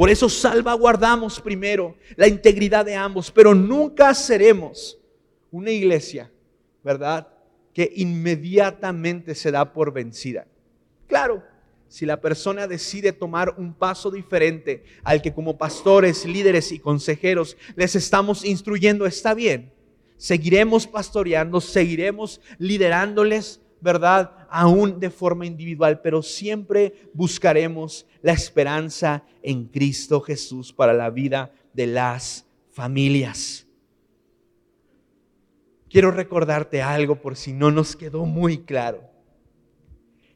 Por 0.00 0.08
eso 0.08 0.30
salvaguardamos 0.30 1.38
primero 1.42 1.94
la 2.16 2.26
integridad 2.26 2.86
de 2.86 2.94
ambos, 2.94 3.30
pero 3.30 3.54
nunca 3.54 4.14
seremos 4.14 4.98
una 5.50 5.72
iglesia, 5.72 6.30
¿verdad? 6.82 7.28
Que 7.74 7.92
inmediatamente 7.96 9.34
se 9.34 9.50
da 9.50 9.74
por 9.74 9.92
vencida. 9.92 10.46
Claro, 11.06 11.42
si 11.86 12.06
la 12.06 12.18
persona 12.18 12.66
decide 12.66 13.12
tomar 13.12 13.56
un 13.58 13.74
paso 13.74 14.10
diferente 14.10 14.84
al 15.04 15.20
que 15.20 15.34
como 15.34 15.58
pastores, 15.58 16.24
líderes 16.24 16.72
y 16.72 16.78
consejeros 16.78 17.58
les 17.76 17.94
estamos 17.94 18.42
instruyendo, 18.42 19.04
está 19.04 19.34
bien. 19.34 19.70
Seguiremos 20.16 20.86
pastoreando, 20.86 21.60
seguiremos 21.60 22.40
liderándoles, 22.56 23.60
¿verdad? 23.82 24.39
Aún 24.50 24.98
de 24.98 25.10
forma 25.10 25.46
individual, 25.46 26.00
pero 26.02 26.22
siempre 26.22 26.94
buscaremos 27.14 28.06
la 28.22 28.32
esperanza 28.32 29.24
en 29.42 29.66
Cristo 29.66 30.20
Jesús 30.20 30.72
para 30.72 30.92
la 30.92 31.10
vida 31.10 31.52
de 31.72 31.86
las 31.86 32.46
familias. 32.70 33.66
Quiero 35.88 36.10
recordarte 36.10 36.82
algo 36.82 37.20
por 37.20 37.36
si 37.36 37.52
no 37.52 37.70
nos 37.70 37.96
quedó 37.96 38.26
muy 38.26 38.58
claro. 38.58 39.10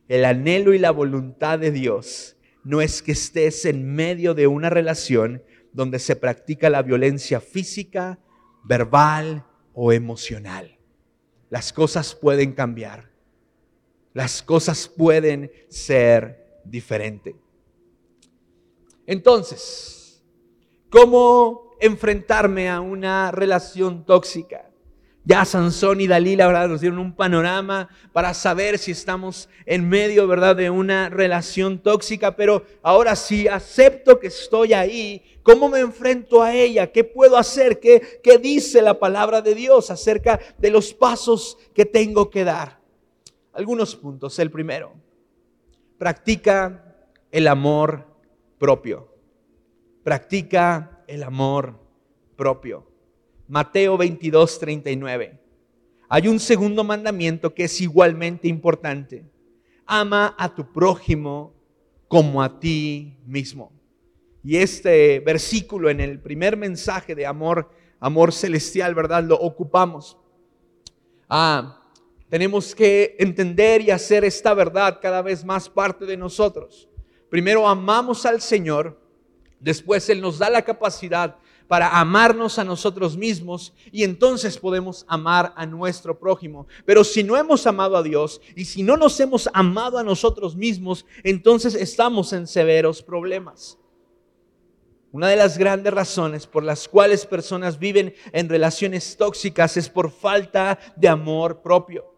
El 0.08 0.24
anhelo 0.24 0.74
y 0.74 0.78
la 0.78 0.90
voluntad 0.90 1.58
de 1.58 1.70
Dios 1.70 2.36
no 2.62 2.80
es 2.80 3.02
que 3.02 3.12
estés 3.12 3.64
en 3.64 3.94
medio 3.94 4.34
de 4.34 4.46
una 4.46 4.70
relación 4.70 5.42
donde 5.72 5.98
se 5.98 6.16
practica 6.16 6.70
la 6.70 6.82
violencia 6.82 7.40
física, 7.40 8.18
verbal, 8.64 9.44
o 9.74 9.92
emocional. 9.92 10.78
Las 11.50 11.72
cosas 11.72 12.14
pueden 12.14 12.52
cambiar. 12.52 13.10
Las 14.14 14.42
cosas 14.42 14.88
pueden 14.88 15.50
ser 15.68 16.60
diferentes. 16.64 17.34
Entonces, 19.06 20.22
¿cómo 20.88 21.74
enfrentarme 21.80 22.70
a 22.70 22.80
una 22.80 23.32
relación 23.32 24.06
tóxica? 24.06 24.70
Ya 25.24 25.44
Sansón 25.44 26.00
y 26.00 26.06
Dalila, 26.06 26.46
¿verdad? 26.46 26.68
Nos 26.68 26.80
dieron 26.80 27.00
un 27.00 27.16
panorama 27.16 27.88
para 28.12 28.34
saber 28.34 28.78
si 28.78 28.92
estamos 28.92 29.48
en 29.66 29.88
medio, 29.88 30.28
¿verdad? 30.28 30.54
De 30.54 30.70
una 30.70 31.08
relación 31.08 31.80
tóxica, 31.80 32.36
pero 32.36 32.62
ahora 32.82 33.16
sí 33.16 33.48
acepto 33.48 34.20
que 34.20 34.28
estoy 34.28 34.74
ahí. 34.74 35.22
¿Cómo 35.42 35.68
me 35.68 35.80
enfrento 35.80 36.40
a 36.40 36.54
ella? 36.54 36.92
¿Qué 36.92 37.02
puedo 37.02 37.36
hacer? 37.36 37.80
¿Qué, 37.80 38.20
qué 38.22 38.38
dice 38.38 38.80
la 38.80 39.00
palabra 39.00 39.42
de 39.42 39.56
Dios 39.56 39.90
acerca 39.90 40.38
de 40.58 40.70
los 40.70 40.94
pasos 40.94 41.58
que 41.74 41.84
tengo 41.84 42.30
que 42.30 42.44
dar? 42.44 42.83
Algunos 43.54 43.94
puntos. 43.94 44.38
El 44.38 44.50
primero, 44.50 44.92
practica 45.96 46.96
el 47.30 47.46
amor 47.46 48.06
propio. 48.58 49.08
Practica 50.02 51.04
el 51.06 51.22
amor 51.22 51.78
propio. 52.36 52.90
Mateo 53.46 53.96
22, 53.96 54.58
39. 54.58 55.40
Hay 56.08 56.28
un 56.28 56.40
segundo 56.40 56.82
mandamiento 56.82 57.54
que 57.54 57.64
es 57.64 57.80
igualmente 57.80 58.48
importante. 58.48 59.24
Ama 59.86 60.34
a 60.36 60.54
tu 60.54 60.72
prójimo 60.72 61.54
como 62.08 62.42
a 62.42 62.58
ti 62.58 63.18
mismo. 63.24 63.72
Y 64.42 64.56
este 64.56 65.20
versículo 65.20 65.90
en 65.90 66.00
el 66.00 66.20
primer 66.20 66.56
mensaje 66.56 67.14
de 67.14 67.24
amor, 67.24 67.70
amor 68.00 68.32
celestial, 68.32 68.94
¿verdad? 68.94 69.22
Lo 69.24 69.36
ocupamos. 69.36 70.18
Ah, 71.28 71.83
tenemos 72.34 72.74
que 72.74 73.14
entender 73.20 73.80
y 73.80 73.92
hacer 73.92 74.24
esta 74.24 74.54
verdad 74.54 74.98
cada 75.00 75.22
vez 75.22 75.44
más 75.44 75.68
parte 75.68 76.04
de 76.04 76.16
nosotros. 76.16 76.88
Primero 77.30 77.68
amamos 77.68 78.26
al 78.26 78.40
Señor, 78.40 79.00
después 79.60 80.08
Él 80.08 80.20
nos 80.20 80.40
da 80.40 80.50
la 80.50 80.62
capacidad 80.62 81.36
para 81.68 81.90
amarnos 81.90 82.58
a 82.58 82.64
nosotros 82.64 83.16
mismos 83.16 83.72
y 83.92 84.02
entonces 84.02 84.58
podemos 84.58 85.04
amar 85.06 85.52
a 85.54 85.64
nuestro 85.64 86.18
prójimo. 86.18 86.66
Pero 86.84 87.04
si 87.04 87.22
no 87.22 87.36
hemos 87.36 87.68
amado 87.68 87.96
a 87.96 88.02
Dios 88.02 88.40
y 88.56 88.64
si 88.64 88.82
no 88.82 88.96
nos 88.96 89.20
hemos 89.20 89.48
amado 89.52 89.96
a 89.96 90.02
nosotros 90.02 90.56
mismos, 90.56 91.06
entonces 91.22 91.76
estamos 91.76 92.32
en 92.32 92.48
severos 92.48 93.00
problemas. 93.00 93.78
Una 95.12 95.28
de 95.28 95.36
las 95.36 95.56
grandes 95.56 95.94
razones 95.94 96.48
por 96.48 96.64
las 96.64 96.88
cuales 96.88 97.26
personas 97.26 97.78
viven 97.78 98.12
en 98.32 98.48
relaciones 98.48 99.16
tóxicas 99.16 99.76
es 99.76 99.88
por 99.88 100.10
falta 100.10 100.80
de 100.96 101.06
amor 101.06 101.62
propio. 101.62 102.13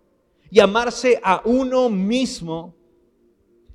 Y 0.50 0.60
amarse 0.60 1.20
a 1.22 1.42
uno 1.44 1.88
mismo 1.88 2.76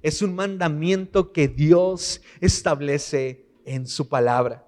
es 0.02 0.22
un 0.22 0.34
mandamiento 0.34 1.32
que 1.32 1.48
Dios 1.48 2.22
establece 2.40 3.46
en 3.66 3.86
su 3.86 4.08
palabra. 4.08 4.68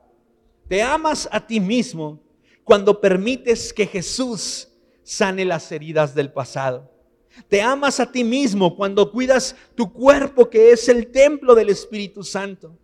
Te 0.67 0.81
amas 0.81 1.27
a 1.31 1.45
ti 1.45 1.59
mismo 1.59 2.21
cuando 2.63 2.99
permites 3.01 3.73
que 3.73 3.87
Jesús 3.87 4.69
sane 5.03 5.45
las 5.45 5.71
heridas 5.71 6.15
del 6.15 6.31
pasado. 6.31 6.91
Te 7.47 7.61
amas 7.61 7.99
a 7.99 8.11
ti 8.11 8.23
mismo 8.23 8.75
cuando 8.75 9.11
cuidas 9.11 9.55
tu 9.75 9.91
cuerpo 9.91 10.49
que 10.49 10.71
es 10.71 10.87
el 10.87 11.07
templo 11.11 11.55
del 11.55 11.69
Espíritu 11.69 12.23
Santo. 12.23 12.77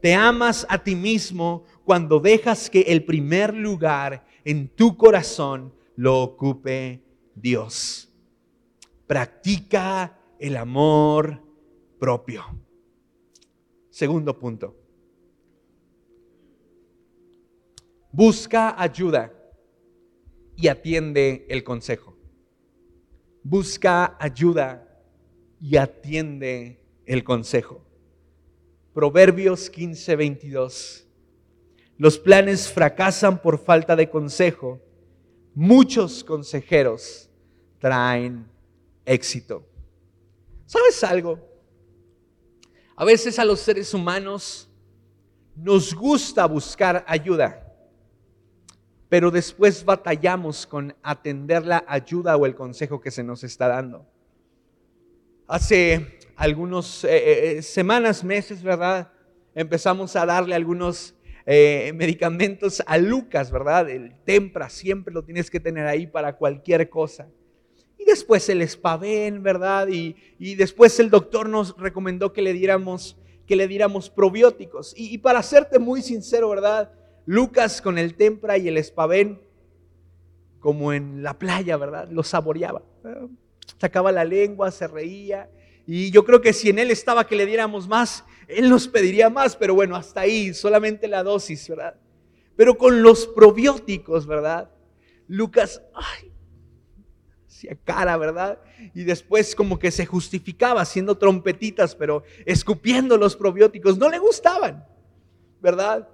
Te 0.00 0.14
amas 0.14 0.66
a 0.68 0.82
ti 0.82 0.96
mismo 0.96 1.64
cuando 1.84 2.18
dejas 2.18 2.68
que 2.68 2.80
el 2.80 3.04
primer 3.04 3.54
lugar 3.54 4.26
en 4.44 4.68
tu 4.68 4.96
corazón 4.96 5.72
lo 5.94 6.20
ocupe 6.20 7.04
Dios. 7.36 8.11
Practica 9.12 10.18
el 10.38 10.56
amor 10.56 11.38
propio. 11.98 12.46
Segundo 13.90 14.38
punto. 14.38 14.74
Busca 18.10 18.74
ayuda 18.82 19.30
y 20.56 20.68
atiende 20.68 21.44
el 21.50 21.62
consejo. 21.62 22.16
Busca 23.42 24.16
ayuda 24.18 25.04
y 25.60 25.76
atiende 25.76 26.82
el 27.04 27.22
consejo. 27.22 27.84
Proverbios 28.94 29.68
15, 29.68 30.16
22. 30.16 31.06
Los 31.98 32.18
planes 32.18 32.66
fracasan 32.72 33.42
por 33.42 33.58
falta 33.58 33.94
de 33.94 34.08
consejo. 34.08 34.80
Muchos 35.54 36.24
consejeros 36.24 37.28
traen 37.78 38.50
éxito. 39.04 39.66
¿Sabes 40.66 41.02
algo? 41.04 41.38
A 42.96 43.04
veces 43.04 43.38
a 43.38 43.44
los 43.44 43.60
seres 43.60 43.92
humanos 43.94 44.68
nos 45.54 45.94
gusta 45.94 46.46
buscar 46.46 47.04
ayuda 47.06 47.62
pero 49.12 49.30
después 49.30 49.84
batallamos 49.84 50.66
con 50.66 50.96
atender 51.02 51.66
la 51.66 51.84
ayuda 51.86 52.34
o 52.38 52.46
el 52.46 52.54
consejo 52.54 52.98
que 52.98 53.10
se 53.10 53.22
nos 53.22 53.44
está 53.44 53.68
dando. 53.68 54.06
Hace 55.46 56.18
algunas 56.34 57.04
eh, 57.04 57.10
eh, 57.10 57.58
eh, 57.58 57.62
semanas, 57.62 58.24
meses, 58.24 58.62
¿verdad? 58.62 59.12
Empezamos 59.54 60.16
a 60.16 60.24
darle 60.24 60.54
algunos 60.54 61.14
medicamentos 61.44 62.82
a 62.86 62.96
Lucas, 62.96 63.50
¿verdad? 63.50 63.90
El 63.90 64.14
tempra 64.24 64.70
siempre 64.70 65.12
lo 65.12 65.22
tienes 65.22 65.50
que 65.50 65.60
tener 65.60 65.86
ahí 65.86 66.06
para 66.06 66.34
cualquier 66.34 66.88
cosa. 66.88 67.28
Y 68.02 68.04
después 68.04 68.48
el 68.48 68.62
espaven, 68.62 69.42
¿verdad? 69.44 69.86
Y, 69.88 70.16
y 70.38 70.56
después 70.56 70.98
el 70.98 71.08
doctor 71.08 71.48
nos 71.48 71.76
recomendó 71.78 72.32
que 72.32 72.42
le 72.42 72.52
diéramos, 72.52 73.16
que 73.46 73.54
le 73.54 73.68
diéramos 73.68 74.10
probióticos. 74.10 74.92
Y, 74.96 75.14
y 75.14 75.18
para 75.18 75.42
serte 75.42 75.78
muy 75.78 76.02
sincero, 76.02 76.48
¿verdad? 76.48 76.92
Lucas 77.26 77.80
con 77.80 77.98
el 77.98 78.14
tempra 78.16 78.58
y 78.58 78.66
el 78.66 78.76
espavén, 78.76 79.40
como 80.58 80.92
en 80.92 81.22
la 81.22 81.38
playa, 81.38 81.76
¿verdad? 81.76 82.08
Lo 82.10 82.24
saboreaba. 82.24 82.82
Sacaba 83.78 84.10
la 84.10 84.24
lengua, 84.24 84.72
se 84.72 84.88
reía. 84.88 85.48
Y 85.86 86.10
yo 86.10 86.24
creo 86.24 86.40
que 86.40 86.52
si 86.52 86.70
en 86.70 86.80
él 86.80 86.90
estaba 86.90 87.26
que 87.26 87.36
le 87.36 87.46
diéramos 87.46 87.86
más, 87.86 88.24
él 88.48 88.68
nos 88.68 88.88
pediría 88.88 89.30
más, 89.30 89.54
pero 89.54 89.74
bueno, 89.74 89.94
hasta 89.94 90.22
ahí, 90.22 90.54
solamente 90.54 91.06
la 91.06 91.22
dosis, 91.22 91.68
¿verdad? 91.68 91.94
Pero 92.56 92.76
con 92.76 93.02
los 93.02 93.28
probióticos, 93.28 94.26
¿verdad? 94.26 94.70
Lucas, 95.28 95.82
ay, 95.94 96.31
cara, 97.84 98.16
¿verdad? 98.16 98.58
Y 98.94 99.04
después 99.04 99.54
como 99.54 99.78
que 99.78 99.90
se 99.90 100.06
justificaba 100.06 100.82
haciendo 100.82 101.16
trompetitas, 101.16 101.94
pero 101.94 102.22
escupiendo 102.46 103.16
los 103.16 103.36
probióticos, 103.36 103.98
no 103.98 104.08
le 104.08 104.18
gustaban, 104.18 104.84
¿verdad? 105.60 106.08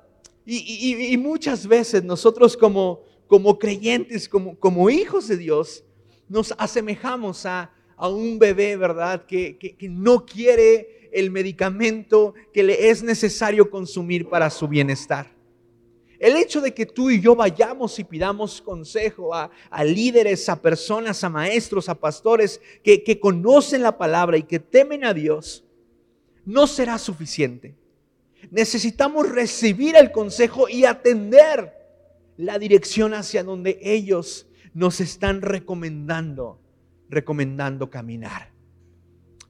Y, 0.50 1.16
muchas 1.18 1.66
veces 1.66 2.02
nosotros 2.04 2.56
como, 2.56 3.02
como 3.26 3.58
creyentes, 3.58 4.28
como, 4.28 4.58
como 4.58 4.88
hijos 4.88 5.28
de 5.28 5.36
Dios, 5.36 5.84
nos 6.26 6.54
asemejamos 6.56 7.44
a, 7.44 7.70
a 7.96 8.08
un 8.08 8.38
bebé, 8.38 8.76
¿verdad? 8.76 9.26
Que, 9.26 9.58
que, 9.58 9.88
no 9.88 10.24
quiere 10.24 11.10
el 11.12 11.30
medicamento 11.30 12.34
que 12.52 12.62
le 12.62 12.88
es 12.88 13.02
necesario 13.02 13.70
consumir 13.70 14.28
para 14.28 14.48
su 14.48 14.68
bienestar. 14.68 15.37
El 16.18 16.36
hecho 16.36 16.60
de 16.60 16.74
que 16.74 16.84
tú 16.84 17.10
y 17.10 17.20
yo 17.20 17.36
vayamos 17.36 17.98
y 17.98 18.04
pidamos 18.04 18.60
consejo 18.60 19.34
a, 19.34 19.50
líderes, 19.84 20.48
a 20.48 20.60
personas, 20.60 21.22
a 21.22 21.28
maestros, 21.28 21.88
a 21.88 21.94
pastores 21.94 22.60
que, 22.82 23.04
que 23.04 23.20
conocen 23.20 23.82
la 23.82 23.96
palabra 23.96 24.36
y 24.36 24.42
que 24.42 24.58
temen 24.58 25.04
a 25.04 25.14
Dios, 25.14 25.64
no 26.44 26.66
será 26.66 26.98
suficiente. 26.98 27.76
Necesitamos 28.50 29.28
recibir 29.28 29.94
el 29.96 30.10
consejo 30.10 30.68
y 30.68 30.84
atender 30.84 31.72
la 32.36 32.58
dirección 32.58 33.14
hacia 33.14 33.44
donde 33.44 33.78
ellos 33.82 34.46
nos 34.74 35.00
están 35.00 35.42
recomendando, 35.42 36.60
recomendando 37.08 37.90
caminar. 37.90 38.52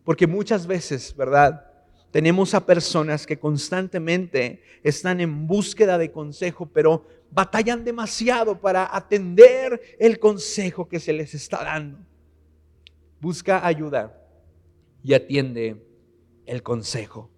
Porque 0.04 0.26
muchas 0.26 0.66
veces, 0.66 1.14
¿verdad? 1.16 1.67
Tenemos 2.10 2.54
a 2.54 2.64
personas 2.64 3.26
que 3.26 3.38
constantemente 3.38 4.62
están 4.82 5.20
en 5.20 5.46
búsqueda 5.46 5.98
de 5.98 6.10
consejo, 6.10 6.66
pero 6.66 7.06
batallan 7.30 7.84
demasiado 7.84 8.58
para 8.60 8.96
atender 8.96 9.80
el 9.98 10.18
consejo 10.18 10.88
que 10.88 11.00
se 11.00 11.12
les 11.12 11.34
está 11.34 11.62
dando. 11.62 11.98
Busca 13.20 13.66
ayuda 13.66 14.18
y 15.02 15.14
atiende 15.14 15.84
el 16.46 16.62
consejo. 16.62 17.30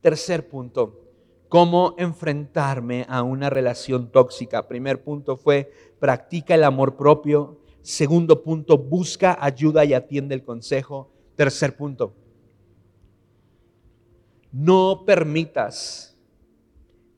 Tercer 0.00 0.48
punto, 0.48 1.04
cómo 1.48 1.94
enfrentarme 1.98 3.06
a 3.08 3.22
una 3.22 3.50
relación 3.50 4.10
tóxica. 4.10 4.68
Primer 4.68 5.02
punto 5.02 5.36
fue, 5.36 5.72
practica 5.98 6.54
el 6.54 6.64
amor 6.64 6.96
propio. 6.96 7.60
Segundo 7.82 8.42
punto, 8.42 8.78
busca 8.78 9.36
ayuda 9.40 9.84
y 9.84 9.94
atiende 9.94 10.34
el 10.34 10.44
consejo. 10.44 11.10
Tercer 11.34 11.76
punto, 11.76 12.14
no 14.54 15.02
permitas 15.04 16.16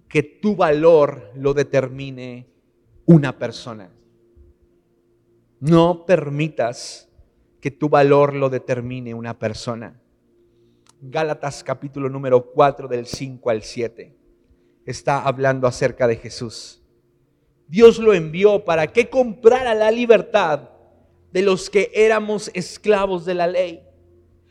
que 0.08 0.22
tu 0.22 0.56
valor 0.56 1.32
lo 1.34 1.52
determine 1.52 2.46
una 3.04 3.38
persona. 3.38 3.90
No 5.60 6.06
permitas 6.06 7.10
que 7.60 7.70
tu 7.70 7.90
valor 7.90 8.34
lo 8.34 8.48
determine 8.48 9.12
una 9.12 9.38
persona. 9.38 10.00
Gálatas 11.02 11.62
capítulo 11.62 12.08
número 12.08 12.52
4 12.52 12.88
del 12.88 13.04
5 13.04 13.50
al 13.50 13.62
7 13.62 14.16
está 14.86 15.20
hablando 15.20 15.66
acerca 15.66 16.06
de 16.06 16.16
Jesús. 16.16 16.82
Dios 17.68 17.98
lo 17.98 18.14
envió 18.14 18.64
para 18.64 18.86
que 18.86 19.10
comprara 19.10 19.74
la 19.74 19.90
libertad 19.90 20.70
de 21.32 21.42
los 21.42 21.68
que 21.68 21.90
éramos 21.92 22.50
esclavos 22.54 23.26
de 23.26 23.34
la 23.34 23.46
ley, 23.46 23.85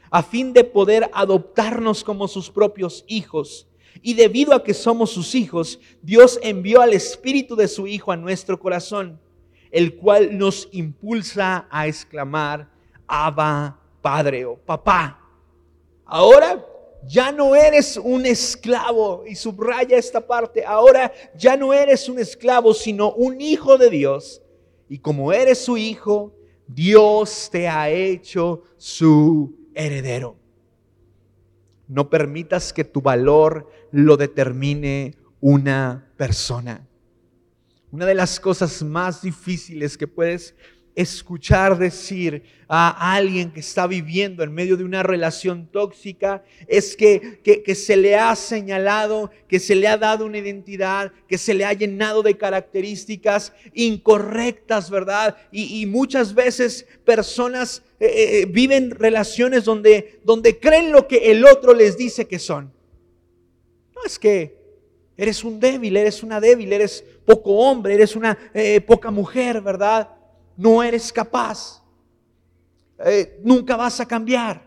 a 0.09 0.23
fin 0.23 0.53
de 0.53 0.63
poder 0.63 1.09
adoptarnos 1.13 2.03
como 2.03 2.27
sus 2.27 2.49
propios 2.49 3.03
hijos. 3.07 3.67
Y 4.01 4.13
debido 4.13 4.53
a 4.53 4.63
que 4.63 4.73
somos 4.73 5.11
sus 5.11 5.35
hijos, 5.35 5.79
Dios 6.01 6.39
envió 6.43 6.81
al 6.81 6.93
Espíritu 6.93 7.55
de 7.55 7.67
su 7.67 7.87
Hijo 7.87 8.11
a 8.11 8.17
nuestro 8.17 8.59
corazón, 8.59 9.19
el 9.71 9.95
cual 9.95 10.37
nos 10.37 10.67
impulsa 10.71 11.67
a 11.69 11.87
exclamar, 11.87 12.69
Abba, 13.07 13.79
Padre 14.01 14.45
o 14.45 14.55
Papá. 14.55 15.19
Ahora 16.05 16.65
ya 17.07 17.31
no 17.31 17.55
eres 17.55 17.97
un 17.97 18.25
esclavo, 18.25 19.23
y 19.27 19.35
subraya 19.35 19.97
esta 19.97 20.25
parte, 20.25 20.65
ahora 20.65 21.11
ya 21.35 21.55
no 21.55 21.73
eres 21.73 22.09
un 22.09 22.19
esclavo, 22.19 22.73
sino 22.73 23.11
un 23.13 23.39
hijo 23.41 23.77
de 23.77 23.89
Dios. 23.89 24.41
Y 24.89 24.99
como 24.99 25.31
eres 25.31 25.59
su 25.59 25.77
hijo, 25.77 26.33
Dios 26.67 27.49
te 27.51 27.67
ha 27.67 27.89
hecho 27.89 28.63
su 28.77 29.64
heredero. 29.75 30.37
No 31.87 32.09
permitas 32.09 32.73
que 32.73 32.83
tu 32.83 33.01
valor 33.01 33.69
lo 33.91 34.17
determine 34.17 35.15
una 35.39 36.11
persona. 36.17 36.87
Una 37.91 38.05
de 38.05 38.15
las 38.15 38.39
cosas 38.39 38.81
más 38.81 39.21
difíciles 39.21 39.97
que 39.97 40.07
puedes 40.07 40.55
escuchar 40.95 41.77
decir 41.77 42.43
a 42.67 43.13
alguien 43.13 43.51
que 43.51 43.59
está 43.59 43.85
viviendo 43.85 44.43
en 44.43 44.53
medio 44.53 44.77
de 44.77 44.83
una 44.83 45.03
relación 45.03 45.67
tóxica 45.67 46.43
es 46.67 46.95
que, 46.95 47.39
que, 47.43 47.75
se 47.75 47.95
le 47.95 48.15
ha 48.15 48.35
señalado, 48.35 49.29
que 49.47 49.59
se 49.59 49.75
le 49.75 49.87
ha 49.87 49.97
dado 49.97 50.25
una 50.25 50.39
identidad, 50.39 51.11
que 51.27 51.37
se 51.37 51.53
le 51.53 51.65
ha 51.65 51.73
llenado 51.73 52.23
de 52.23 52.37
características 52.37 53.53
incorrectas, 53.73 54.89
¿verdad? 54.89 55.35
Y, 55.51 55.85
muchas 55.85 56.33
veces 56.33 56.87
personas 57.03 57.83
eh, 57.99 58.05
eh, 58.05 58.39
eh, 58.39 58.45
viven 58.47 58.91
relaciones 58.91 59.65
donde, 59.65 60.19
donde 60.23 60.59
creen 60.59 60.91
lo 60.91 61.07
que 61.07 61.31
el 61.31 61.45
otro 61.45 61.73
les 61.73 61.97
dice 61.97 62.25
que 62.25 62.39
son. 62.39 62.73
No 63.95 64.03
es 64.05 64.17
que 64.17 64.57
eres 65.17 65.43
un 65.43 65.59
débil, 65.59 65.95
eres 65.97 66.23
una 66.23 66.41
débil, 66.41 66.73
eres 66.73 67.03
poco 67.25 67.51
hombre, 67.51 67.93
eres 67.93 68.15
una 68.15 68.37
poca 68.85 69.11
mujer, 69.11 69.61
¿verdad? 69.61 70.14
No 70.57 70.83
eres 70.83 71.11
capaz. 71.11 71.83
Eh, 73.03 73.39
nunca 73.43 73.75
vas 73.75 73.99
a 73.99 74.07
cambiar. 74.07 74.65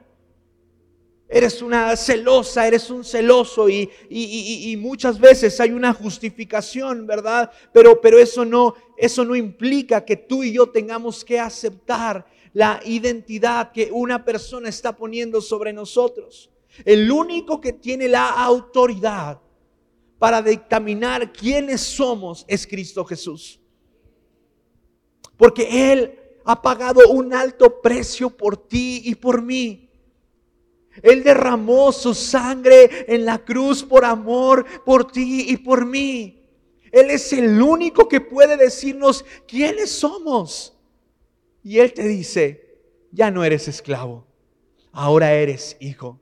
Eres 1.30 1.60
una 1.60 1.94
celosa, 1.94 2.66
eres 2.66 2.88
un 2.88 3.04
celoso 3.04 3.68
y, 3.68 4.76
muchas 4.80 5.18
veces 5.18 5.60
hay 5.60 5.72
una 5.72 5.92
justificación, 5.92 7.06
¿verdad? 7.06 7.50
Pero, 7.72 8.00
pero 8.00 8.18
eso, 8.18 8.46
no, 8.46 8.74
eso 8.96 9.26
no 9.26 9.36
implica 9.36 10.06
que 10.06 10.16
tú 10.16 10.42
y 10.42 10.52
yo 10.52 10.70
tengamos 10.70 11.24
que 11.24 11.38
aceptar 11.38 12.26
la 12.54 12.80
identidad 12.84 13.72
que 13.72 13.90
una 13.92 14.24
persona 14.24 14.70
está 14.70 14.96
poniendo 14.96 15.42
sobre 15.42 15.74
nosotros. 15.74 16.50
El 16.84 17.10
único 17.12 17.60
que 17.60 17.74
tiene 17.74 18.08
la 18.08 18.30
autoridad 18.30 19.38
para 20.18 20.40
dictaminar 20.40 21.30
quiénes 21.30 21.82
somos 21.82 22.46
es 22.48 22.66
Cristo 22.66 23.04
Jesús. 23.04 23.57
Porque 25.38 25.92
Él 25.92 26.18
ha 26.44 26.60
pagado 26.60 27.08
un 27.08 27.32
alto 27.32 27.80
precio 27.80 28.28
por 28.28 28.56
ti 28.56 29.00
y 29.04 29.14
por 29.14 29.40
mí. 29.40 29.88
Él 31.02 31.22
derramó 31.22 31.92
su 31.92 32.12
sangre 32.12 33.06
en 33.06 33.24
la 33.24 33.38
cruz 33.38 33.82
por 33.82 34.04
amor 34.04 34.66
por 34.84 35.10
ti 35.10 35.46
y 35.48 35.56
por 35.56 35.86
mí. 35.86 36.44
Él 36.90 37.10
es 37.10 37.32
el 37.32 37.60
único 37.62 38.08
que 38.08 38.20
puede 38.20 38.56
decirnos 38.56 39.24
quiénes 39.46 39.90
somos. 39.90 40.76
Y 41.62 41.78
Él 41.78 41.92
te 41.92 42.06
dice, 42.08 42.80
ya 43.12 43.30
no 43.30 43.44
eres 43.44 43.68
esclavo, 43.68 44.26
ahora 44.92 45.32
eres 45.32 45.76
hijo. 45.80 46.20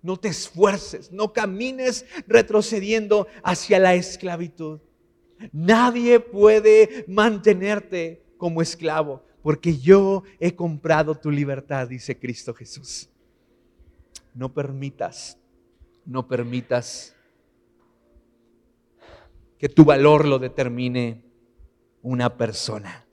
No 0.00 0.16
te 0.16 0.28
esfuerces, 0.28 1.12
no 1.12 1.32
camines 1.32 2.04
retrocediendo 2.26 3.28
hacia 3.44 3.78
la 3.78 3.94
esclavitud. 3.94 4.80
Nadie 5.52 6.18
puede 6.20 7.04
mantenerte 7.06 8.22
como 8.42 8.60
esclavo, 8.60 9.22
porque 9.40 9.78
yo 9.78 10.24
he 10.40 10.56
comprado 10.56 11.14
tu 11.14 11.30
libertad, 11.30 11.86
dice 11.86 12.18
Cristo 12.18 12.52
Jesús. 12.52 13.08
No 14.34 14.52
permitas, 14.52 15.38
no 16.04 16.26
permitas 16.26 17.14
que 19.58 19.68
tu 19.68 19.84
valor 19.84 20.26
lo 20.26 20.40
determine 20.40 21.24
una 22.02 22.36
persona. 22.36 23.06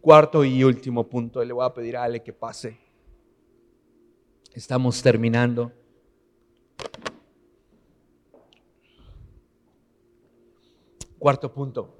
Cuarto 0.00 0.46
y 0.46 0.64
último 0.64 1.06
punto, 1.06 1.44
le 1.44 1.52
voy 1.52 1.66
a 1.66 1.74
pedir 1.74 1.98
a 1.98 2.04
Ale 2.04 2.22
que 2.22 2.32
pase. 2.32 2.80
Estamos 4.54 5.02
terminando. 5.02 5.72
Cuarto 11.18 11.52
punto, 11.52 11.98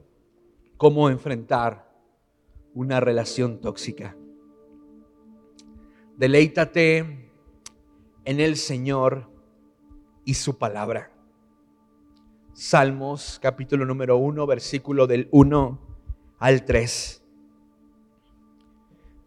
cómo 0.78 1.10
enfrentar 1.10 1.89
una 2.74 3.00
relación 3.00 3.60
tóxica. 3.60 4.16
Deleítate 6.16 7.30
en 8.24 8.40
el 8.40 8.56
Señor 8.56 9.30
y 10.24 10.34
su 10.34 10.58
palabra. 10.58 11.12
Salmos 12.52 13.38
capítulo 13.40 13.86
número 13.86 14.16
1, 14.18 14.46
versículo 14.46 15.06
del 15.06 15.28
1 15.30 15.80
al 16.38 16.64
3. 16.64 17.22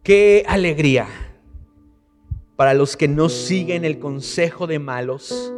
Qué 0.03 0.43
alegría 0.47 1.07
para 2.55 2.73
los 2.73 2.95
que 2.95 3.07
no 3.07 3.29
siguen 3.29 3.85
el 3.85 3.99
consejo 3.99 4.67
de 4.67 4.77
malos, 4.77 5.53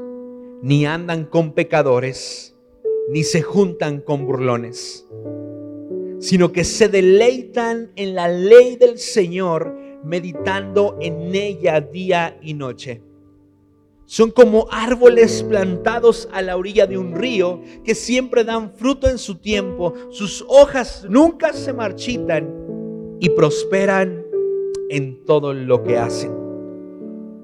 ni 0.62 0.86
andan 0.86 1.26
con 1.26 1.54
pecadores, 1.54 2.56
ni 3.10 3.24
se 3.24 3.41
juntan 3.41 4.00
con 4.00 4.26
burlones 4.26 5.06
sino 6.25 6.51
que 6.51 6.63
se 6.63 6.89
deleitan 6.89 7.91
en 7.95 8.15
la 8.15 8.27
ley 8.27 8.77
del 8.77 8.97
Señor, 8.97 9.77
meditando 10.03 10.97
en 10.99 11.35
ella 11.35 11.79
día 11.79 12.39
y 12.41 12.55
noche. 12.55 13.03
Son 14.05 14.31
como 14.31 14.67
árboles 14.71 15.43
plantados 15.43 16.27
a 16.31 16.41
la 16.41 16.57
orilla 16.57 16.88
de 16.88 16.97
un 16.97 17.13
río 17.13 17.61
que 17.83 17.93
siempre 17.93 18.43
dan 18.43 18.73
fruto 18.73 19.07
en 19.07 19.19
su 19.19 19.35
tiempo, 19.35 19.93
sus 20.09 20.43
hojas 20.47 21.05
nunca 21.07 21.53
se 21.53 21.73
marchitan 21.73 22.49
y 23.19 23.29
prosperan 23.29 24.25
en 24.89 25.23
todo 25.25 25.53
lo 25.53 25.83
que 25.83 25.99
hacen. 25.99 26.31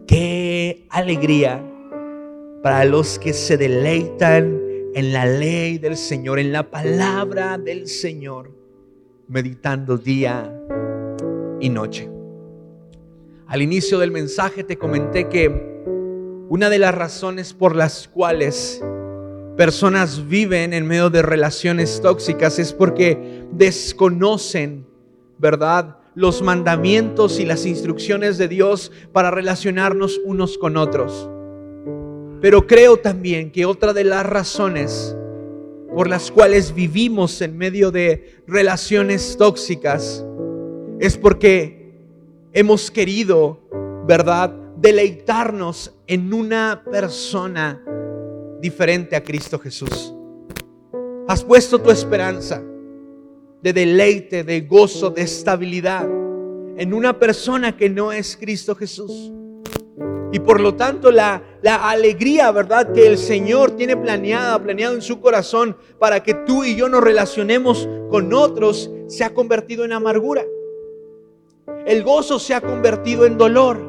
Qué 0.08 0.88
alegría 0.90 1.64
para 2.64 2.86
los 2.86 3.20
que 3.20 3.34
se 3.34 3.58
deleitan 3.58 4.60
en 4.96 5.14
la 5.14 5.28
ley 5.28 5.78
del 5.78 5.98
Señor, 5.98 6.40
en 6.40 6.52
la 6.52 6.72
palabra 6.72 7.60
del 7.60 7.88
Señor 7.88 8.61
meditando 9.32 9.98
día 9.98 10.54
y 11.62 11.70
noche. 11.70 12.10
Al 13.48 13.62
inicio 13.62 13.98
del 13.98 14.12
mensaje 14.12 14.66
te 14.66 14.78
comenté 14.78 15.30
que 15.30 15.48
una 16.50 16.70
de 16.70 16.78
las 16.78 16.94
razones 16.94 17.54
por 17.54 17.74
las 17.74 18.10
cuales 18.10 18.84
personas 19.56 20.28
viven 20.28 20.74
en 20.74 20.86
medio 20.86 21.10
de 21.10 21.22
relaciones 21.22 22.02
tóxicas 22.02 22.60
es 22.60 22.74
porque 22.74 23.46
desconocen, 23.54 24.86
¿verdad? 25.38 25.98
Los 26.14 26.42
mandamientos 26.42 27.40
y 27.40 27.46
las 27.46 27.66
instrucciones 27.66 28.38
de 28.38 28.50
Dios 28.50 28.92
para 29.14 29.32
relacionarnos 29.32 30.20
unos 30.26 30.58
con 30.58 30.76
otros. 30.76 31.30
Pero 32.42 32.68
creo 32.68 32.98
también 32.98 33.50
que 33.50 33.66
otra 33.66 33.94
de 33.94 34.04
las 34.04 34.26
razones 34.26 35.16
por 35.94 36.08
las 36.08 36.32
cuales 36.32 36.74
vivimos 36.74 37.42
en 37.42 37.58
medio 37.58 37.92
de 37.92 38.42
relaciones 38.48 39.36
tóxicas 39.38 40.26
es 41.00 41.18
porque 41.18 41.94
hemos 42.54 42.90
querido, 42.90 43.60
¿verdad?, 44.08 44.56
deleitarnos 44.78 45.94
en 46.08 46.34
una 46.34 46.84
persona 46.90 47.84
diferente 48.62 49.16
a 49.16 49.24
Cristo 49.24 49.60
Jesús. 49.60 50.14
Has 51.28 51.44
puesto 51.44 51.80
tu 51.80 51.92
esperanza 51.92 52.64
de 53.62 53.74
deleite, 53.74 54.44
de 54.44 54.62
gozo, 54.62 55.10
de 55.12 55.22
estabilidad 55.22 56.06
en 56.78 56.94
una 56.94 57.20
persona 57.20 57.78
que 57.78 57.90
no 57.90 58.12
es 58.12 58.38
Cristo 58.38 58.76
Jesús. 58.76 59.32
Y 60.32 60.40
por 60.40 60.62
lo 60.62 60.76
tanto 60.76 61.12
la, 61.12 61.44
la, 61.62 61.90
alegría, 61.90 62.52
¿verdad? 62.52 62.92
Que 62.92 63.08
el 63.08 63.18
Señor 63.18 63.72
tiene 63.72 63.96
planeada, 63.96 64.62
planeado 64.62 64.96
en 64.96 65.02
su 65.02 65.20
corazón 65.22 65.78
para 66.00 66.24
que 66.24 66.34
tú 66.34 66.64
y 66.64 66.76
yo 66.76 66.90
nos 66.90 67.04
relacionemos 67.04 67.88
con 68.10 68.34
otros, 68.34 68.90
se 69.08 69.24
ha 69.24 69.34
convertido 69.34 69.86
en 69.86 69.94
amargura. 69.94 70.44
El 71.86 72.04
gozo 72.04 72.40
se 72.40 72.54
ha 72.54 72.62
convertido 72.62 73.26
en 73.26 73.38
dolor. 73.38 73.80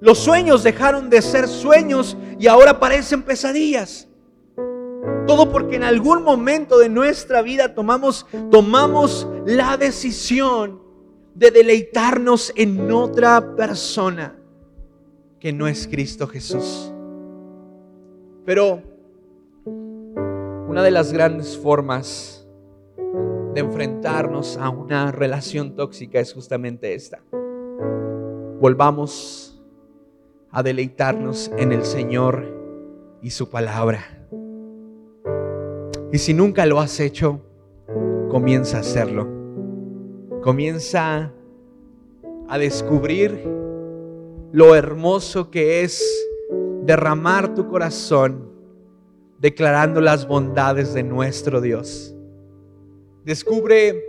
Los 0.00 0.18
sueños 0.18 0.62
dejaron 0.62 1.10
de 1.10 1.22
ser 1.22 1.46
sueños 1.46 2.16
y 2.38 2.46
ahora 2.46 2.80
parecen 2.80 3.22
pesadillas. 3.22 4.08
Todo 5.26 5.50
porque 5.50 5.76
en 5.76 5.84
algún 5.84 6.22
momento 6.22 6.78
de 6.78 6.88
nuestra 6.88 7.42
vida 7.42 7.74
tomamos, 7.74 8.26
tomamos 8.50 9.28
la 9.46 9.76
decisión 9.76 10.82
de 11.34 11.50
deleitarnos 11.50 12.52
en 12.56 12.90
otra 12.90 13.54
persona 13.56 14.41
que 15.42 15.52
no 15.52 15.66
es 15.66 15.88
Cristo 15.88 16.28
Jesús. 16.28 16.94
Pero 18.46 18.80
una 19.66 20.84
de 20.84 20.92
las 20.92 21.12
grandes 21.12 21.58
formas 21.58 22.46
de 23.52 23.58
enfrentarnos 23.58 24.56
a 24.56 24.70
una 24.70 25.10
relación 25.10 25.74
tóxica 25.74 26.20
es 26.20 26.32
justamente 26.32 26.94
esta. 26.94 27.24
Volvamos 28.60 29.60
a 30.52 30.62
deleitarnos 30.62 31.50
en 31.58 31.72
el 31.72 31.84
Señor 31.84 32.46
y 33.20 33.30
su 33.30 33.50
palabra. 33.50 34.04
Y 36.12 36.18
si 36.18 36.34
nunca 36.34 36.66
lo 36.66 36.78
has 36.78 37.00
hecho, 37.00 37.40
comienza 38.30 38.76
a 38.76 38.80
hacerlo. 38.82 39.26
Comienza 40.40 41.32
a 42.48 42.58
descubrir 42.58 43.61
lo 44.52 44.74
hermoso 44.74 45.50
que 45.50 45.82
es 45.82 46.04
derramar 46.82 47.54
tu 47.54 47.68
corazón 47.68 48.50
declarando 49.38 50.00
las 50.00 50.28
bondades 50.28 50.94
de 50.94 51.02
nuestro 51.02 51.60
Dios. 51.60 52.14
Descubre 53.24 54.00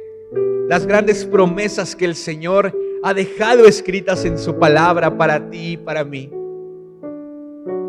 las 0.68 0.86
grandes 0.86 1.26
promesas 1.26 1.96
que 1.96 2.06
el 2.06 2.16
Señor 2.16 2.78
ha 3.04 3.14
dejado 3.14 3.66
escritas 3.66 4.26
en 4.26 4.38
su 4.38 4.60
palabra 4.60 5.18
para 5.18 5.50
ti 5.50 5.74
y 5.74 5.78
para 5.78 6.04
mí. 6.04 6.30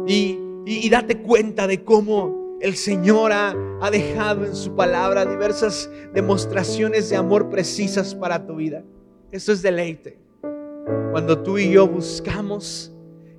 Y, 0.07 0.39
y, 0.67 0.89
date 0.91 1.23
cuenta 1.23 1.67
de 1.67 1.83
cómo 1.83 2.59
el 2.61 2.77
Señor 2.77 3.33
ha, 3.33 3.55
ha 3.81 3.91
dejado 3.91 4.45
en 4.45 4.55
su 4.55 4.75
palabra 4.75 5.25
diversas 5.25 5.91
demostraciones 6.13 7.11
de 7.11 7.17
amor 7.17 7.51
precisas 7.51 8.15
para 8.15 8.47
tu 8.47 8.57
vida. 8.57 8.83
Eso 9.33 9.53
es 9.53 9.63
deleite. 9.63 10.24
Cuando 11.11 11.43
tú 11.43 11.59
y 11.59 11.71
yo 11.71 11.87
buscamos 11.87 12.93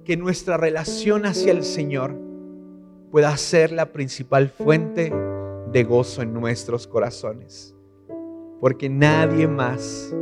que 0.04 0.18
nuestra 0.18 0.58
relación 0.58 1.26
hacia 1.26 1.52
el 1.52 1.64
Señor 1.64 2.16
pueda 3.12 3.36
ser 3.38 3.72
la 3.72 3.92
principal 3.92 4.50
fuente 4.50 5.14
de 5.72 5.84
gozo 5.84 6.22
en 6.22 6.34
nuestros 6.34 6.88
corazones. 6.88 7.76
Porque 8.60 8.90
nadie 8.90 9.48
más 9.48 10.14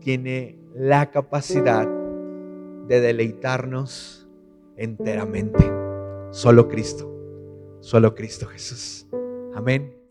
tiene 0.00 0.58
la 0.74 1.10
capacidad 1.10 1.88
de 2.86 3.00
deleitarnos 3.00 4.28
enteramente. 4.76 5.64
Solo 6.30 6.68
Cristo, 6.68 7.10
solo 7.80 8.14
Cristo 8.14 8.46
Jesús. 8.46 9.06
Amén. 9.54 10.03